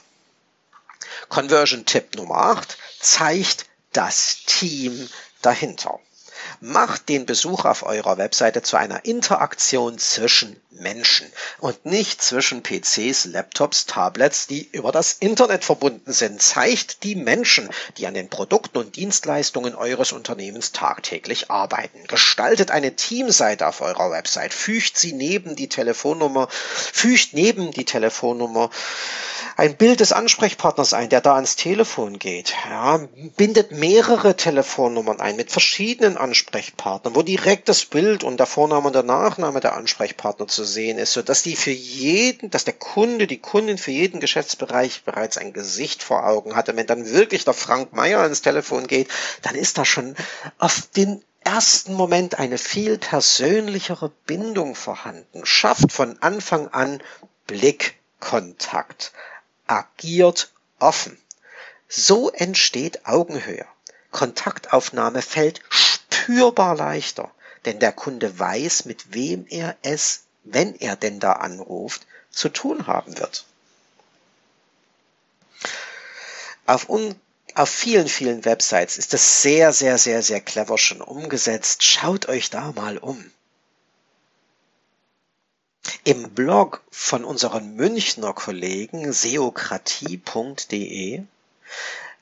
Conversion-Tipp 1.29 2.17
Nummer 2.17 2.37
8 2.37 2.79
zeigt 3.01 3.67
das 3.93 4.39
Team 4.47 5.09
dahinter. 5.43 6.01
Macht 6.61 7.09
den 7.09 7.25
Besuch 7.25 7.65
auf 7.65 7.85
eurer 7.85 8.19
Webseite 8.19 8.63
zu 8.63 8.77
einer 8.77 9.05
Interaktion 9.05 9.99
zwischen 9.99 10.61
Menschen 10.71 11.31
und 11.61 11.87
nicht 11.87 12.21
zwischen 12.23 12.63
PCs, 12.63 13.27
Laptops, 13.27 13.87
Tablets, 13.87 14.47
die 14.47 14.69
über 14.73 14.91
das 14.91 15.13
Internet 15.13 15.65
verbunden 15.65 16.13
sind. 16.13 16.43
Zeigt 16.43 17.05
die 17.05 17.15
Menschen, 17.15 17.69
die 17.97 18.07
an 18.07 18.15
den 18.15 18.29
Produkten 18.29 18.79
und 18.79 18.97
Dienstleistungen 18.97 19.75
eures 19.75 20.13
Unternehmens 20.13 20.73
tagtäglich 20.73 21.51
arbeiten. 21.51 22.05
Gestaltet 22.07 22.71
eine 22.71 22.97
Teamseite 22.97 23.67
auf 23.67 23.81
eurer 23.81 24.11
Website. 24.11 24.53
Fügt 24.53 24.99
sie 24.99 25.13
neben 25.13 25.57
die 25.57 25.69
Telefonnummer, 25.69 26.49
fügt 26.51 27.35
neben 27.35 27.71
die 27.71 27.85
Telefonnummer 27.85 28.71
ein 29.59 29.77
Bild 29.77 29.99
des 29.99 30.13
Ansprechpartners 30.13 30.93
ein, 30.93 31.09
der 31.09 31.21
da 31.21 31.35
ans 31.35 31.57
Telefon 31.57 32.21
geht. 32.21 32.55
Ja, 32.71 33.01
bindet 33.37 33.73
mehrere 33.73 34.37
Telefonnummern 34.37 35.19
ein 35.21 35.35
mit 35.35 35.51
verschiedenen 35.51 36.17
Ansprechpartnern, 36.17 36.48
wo 37.15 37.23
direkt 37.23 37.69
das 37.69 37.85
Bild 37.85 38.25
und 38.25 38.39
der 38.39 38.47
Vorname 38.47 38.87
und 38.87 38.95
der 38.95 39.03
Nachname 39.03 39.61
der 39.61 39.75
Ansprechpartner 39.75 40.47
zu 40.47 40.65
sehen 40.65 40.99
ist, 40.99 41.13
sodass 41.13 41.43
die 41.43 41.57
für 41.57 41.71
jeden, 41.71 42.51
dass 42.51 42.65
der 42.65 42.75
Kunde, 42.75 43.27
die 43.27 43.39
Kundin 43.39 43.79
für 43.79 43.91
jeden 43.91 44.21
Geschäftsbereich 44.21 45.05
bereits 45.05 45.37
ein 45.37 45.53
Gesicht 45.53 46.03
vor 46.03 46.27
Augen 46.27 46.57
hat. 46.57 46.69
Und 46.69 46.77
wenn 46.77 46.87
dann 46.87 47.11
wirklich 47.11 47.45
der 47.45 47.55
Frank 47.55 47.93
Meyer 47.93 48.21
ans 48.21 48.43
Telefon 48.43 48.87
geht, 48.87 49.09
dann 49.43 49.55
ist 49.55 49.79
da 49.79 49.85
schon 49.85 50.17
auf 50.59 50.89
den 50.97 51.23
ersten 51.45 51.95
Moment 51.95 52.39
eine 52.39 52.59
viel 52.59 52.99
persönlichere 52.99 54.11
Bindung 54.27 54.75
vorhanden, 54.75 55.45
schafft 55.45 55.93
von 55.93 56.21
Anfang 56.21 56.69
an 56.69 57.03
Blickkontakt 57.47 59.13
agiert 59.67 60.53
offen. 60.79 61.19
So 61.89 62.31
entsteht 62.31 63.07
Augenhöhe. 63.07 63.67
Kontaktaufnahme 64.11 65.23
fällt 65.23 65.63
spürbar 65.71 66.75
leichter, 66.77 67.31
denn 67.65 67.79
der 67.79 67.93
Kunde 67.93 68.39
weiß, 68.39 68.85
mit 68.85 69.15
wem 69.15 69.47
er 69.49 69.77
es, 69.83 70.25
wenn 70.45 70.75
er 70.75 70.97
denn 70.97 71.21
da 71.21 71.33
anruft, 71.33 72.07
zu 72.31 72.49
tun 72.49 72.87
haben 72.87 73.19
wird. 73.19 73.45
Auf, 76.67 76.89
un, 76.89 77.15
auf 77.55 77.69
vielen, 77.71 78.09
vielen 78.09 78.45
Websites 78.45 78.99
ist 78.99 79.15
es 79.15 79.43
sehr, 79.43 79.73
sehr, 79.73 79.99
sehr, 79.99 80.23
sehr 80.23 80.41
clever 80.41 80.77
schon 80.79 81.01
umgesetzt. 81.01 81.83
Schaut 81.83 82.29
euch 82.29 82.51
da 82.51 82.73
mal 82.73 82.99
um. 82.99 83.33
Im 86.05 86.31
Blog 86.31 86.83
von 86.91 87.25
unseren 87.25 87.75
Münchner 87.75 88.35
Kollegen 88.35 89.13
seokratie.de 89.13 90.23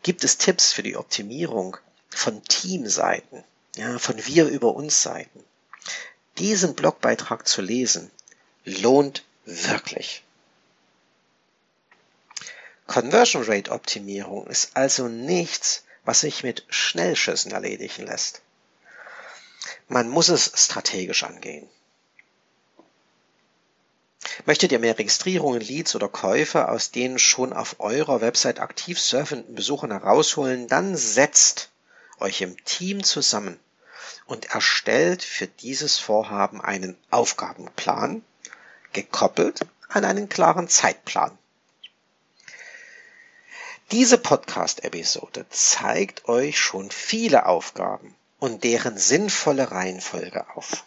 gibt 0.07 0.23
es 0.23 0.38
Tipps 0.38 0.73
für 0.73 0.85
die 0.85 0.97
Optimierung 0.97 1.79
von 2.11 2.40
Teamseiten, 2.45 3.42
ja, 3.75 3.99
von 3.99 4.25
wir 4.25 4.47
über 4.47 4.73
uns 4.77 5.03
Seiten. 5.03 5.42
Diesen 6.38 6.77
Blogbeitrag 6.77 7.49
zu 7.49 7.61
lesen 7.61 8.12
lohnt 8.64 9.25
wirklich. 9.47 10.23
Conversion 12.87 13.42
Rate 13.42 13.73
Optimierung 13.73 14.47
ist 14.47 14.77
also 14.77 15.09
nichts, 15.09 15.83
was 16.05 16.21
sich 16.21 16.45
mit 16.45 16.64
Schnellschüssen 16.69 17.51
erledigen 17.51 18.07
lässt. 18.07 18.42
Man 19.88 20.09
muss 20.09 20.29
es 20.29 20.53
strategisch 20.55 21.25
angehen. 21.25 21.69
Möchtet 24.44 24.72
ihr 24.72 24.79
mehr 24.79 24.99
Registrierungen, 24.99 25.61
Leads 25.61 25.94
oder 25.94 26.09
Käufe 26.09 26.68
aus 26.68 26.90
den 26.90 27.18
schon 27.18 27.53
auf 27.53 27.77
eurer 27.79 28.20
Website 28.20 28.61
aktiv 28.61 29.01
surfenden 29.01 29.55
Besuchern 29.55 29.90
herausholen, 29.90 30.68
dann 30.68 30.96
setzt 30.96 31.70
euch 32.20 32.42
im 32.42 32.62
Team 32.64 33.03
zusammen 33.03 33.59
und 34.27 34.46
erstellt 34.46 35.22
für 35.22 35.46
dieses 35.46 35.99
Vorhaben 35.99 36.61
einen 36.61 36.99
Aufgabenplan, 37.11 38.22
gekoppelt 38.92 39.61
an 39.88 40.05
einen 40.05 40.29
klaren 40.29 40.68
Zeitplan. 40.68 41.37
Diese 43.92 44.18
Podcast-Episode 44.18 45.46
zeigt 45.49 46.29
euch 46.29 46.59
schon 46.59 46.90
viele 46.90 47.46
Aufgaben 47.46 48.16
und 48.40 48.64
deren 48.64 48.99
sinnvolle 48.99 49.70
Reihenfolge 49.70 50.44
auf. 50.57 50.85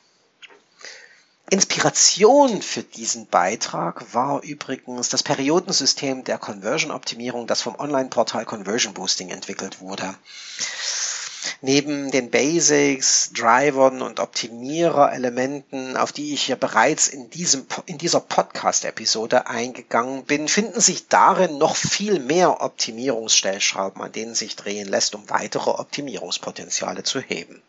Inspiration 1.51 2.61
für 2.61 2.83
diesen 2.83 3.25
Beitrag 3.25 4.13
war 4.13 4.43
übrigens 4.43 5.09
das 5.09 5.23
Periodensystem 5.23 6.23
der 6.23 6.37
Conversion-Optimierung, 6.37 7.47
das 7.47 7.63
vom 7.63 7.79
Online-Portal 7.79 8.45
Conversion 8.45 8.93
Boosting 8.93 9.29
entwickelt 9.29 9.81
wurde. 9.81 10.13
Neben 11.61 12.11
den 12.11 12.29
Basics, 12.29 13.31
Drivern 13.33 14.01
und 14.01 14.19
Optimierer-Elementen, 14.19 15.97
auf 15.97 16.11
die 16.11 16.33
ich 16.33 16.47
ja 16.47 16.55
bereits 16.55 17.07
in, 17.07 17.29
diesem, 17.29 17.65
in 17.85 17.97
dieser 17.97 18.19
Podcast-Episode 18.19 19.47
eingegangen 19.47 20.25
bin, 20.25 20.47
finden 20.47 20.81
sich 20.81 21.07
darin 21.07 21.57
noch 21.57 21.75
viel 21.75 22.19
mehr 22.19 22.61
Optimierungsstellschrauben, 22.61 24.01
an 24.01 24.11
denen 24.11 24.35
sich 24.35 24.55
drehen 24.55 24.87
lässt, 24.87 25.15
um 25.15 25.29
weitere 25.29 25.71
Optimierungspotenziale 25.71 27.03
zu 27.03 27.19
heben. 27.19 27.61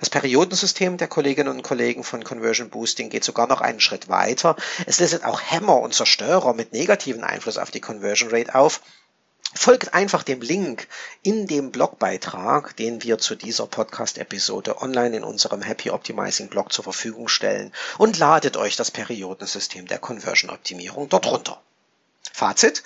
Das 0.00 0.10
Periodensystem 0.10 0.96
der 0.96 1.08
Kolleginnen 1.08 1.50
und 1.50 1.62
Kollegen 1.62 2.04
von 2.04 2.24
Conversion 2.24 2.70
Boosting 2.70 3.10
geht 3.10 3.24
sogar 3.24 3.46
noch 3.46 3.60
einen 3.60 3.80
Schritt 3.80 4.08
weiter. 4.08 4.56
Es 4.86 4.98
listet 4.98 5.24
auch 5.24 5.40
Hämmer 5.40 5.80
und 5.80 5.94
Zerstörer 5.94 6.52
mit 6.52 6.72
negativen 6.72 7.22
Einfluss 7.22 7.58
auf 7.58 7.70
die 7.70 7.80
Conversion 7.80 8.30
Rate 8.30 8.54
auf. 8.54 8.80
Folgt 9.56 9.94
einfach 9.94 10.24
dem 10.24 10.40
Link 10.40 10.88
in 11.22 11.46
dem 11.46 11.70
Blogbeitrag, 11.70 12.76
den 12.76 13.04
wir 13.04 13.18
zu 13.18 13.36
dieser 13.36 13.68
Podcast-Episode 13.68 14.82
online 14.82 15.18
in 15.18 15.24
unserem 15.24 15.62
Happy 15.62 15.90
Optimizing 15.90 16.48
Blog 16.48 16.72
zur 16.72 16.82
Verfügung 16.82 17.28
stellen 17.28 17.72
und 17.96 18.18
ladet 18.18 18.56
euch 18.56 18.74
das 18.74 18.90
Periodensystem 18.90 19.86
der 19.86 20.00
Conversion-Optimierung 20.00 21.08
dort 21.08 21.26
runter. 21.26 21.62
Fazit. 22.32 22.82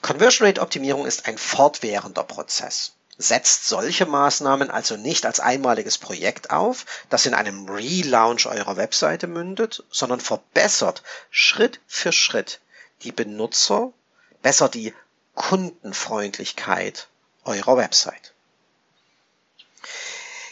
Conversion 0.00 0.46
Rate 0.46 0.60
Optimierung 0.60 1.06
ist 1.06 1.26
ein 1.26 1.38
fortwährender 1.38 2.22
Prozess 2.22 2.92
setzt 3.22 3.66
solche 3.66 4.06
Maßnahmen 4.06 4.70
also 4.70 4.96
nicht 4.96 5.24
als 5.24 5.40
einmaliges 5.40 5.98
Projekt 5.98 6.50
auf, 6.50 6.84
das 7.08 7.26
in 7.26 7.34
einem 7.34 7.68
Relaunch 7.68 8.46
eurer 8.46 8.76
Webseite 8.76 9.26
mündet, 9.26 9.84
sondern 9.90 10.20
verbessert 10.20 11.02
Schritt 11.30 11.80
für 11.86 12.12
Schritt 12.12 12.60
die 13.02 13.12
Benutzer, 13.12 13.92
besser 14.42 14.68
die 14.68 14.94
Kundenfreundlichkeit 15.34 17.08
eurer 17.44 17.76
Website. 17.76 18.34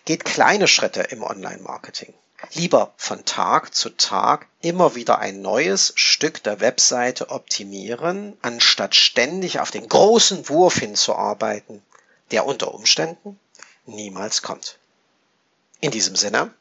Geht 0.04 0.24
kleine 0.24 0.66
Schritte 0.66 1.02
im 1.02 1.22
Online-Marketing. 1.22 2.14
Lieber 2.54 2.94
von 2.96 3.24
Tag 3.26 3.74
zu 3.74 3.90
Tag 3.90 4.46
immer 4.62 4.94
wieder 4.94 5.18
ein 5.18 5.42
neues 5.42 5.92
Stück 5.94 6.42
der 6.42 6.60
Webseite 6.60 7.28
optimieren, 7.28 8.36
anstatt 8.40 8.94
ständig 8.94 9.60
auf 9.60 9.70
den 9.70 9.86
großen 9.86 10.48
Wurf 10.48 10.78
hinzuarbeiten, 10.78 11.82
der 12.30 12.46
unter 12.46 12.74
Umständen 12.74 13.38
niemals 13.86 14.42
kommt. 14.42 14.78
In 15.80 15.90
diesem 15.90 16.16
Sinne, 16.16 16.54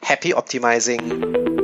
happy 0.00 0.34
optimizing! 0.34 1.59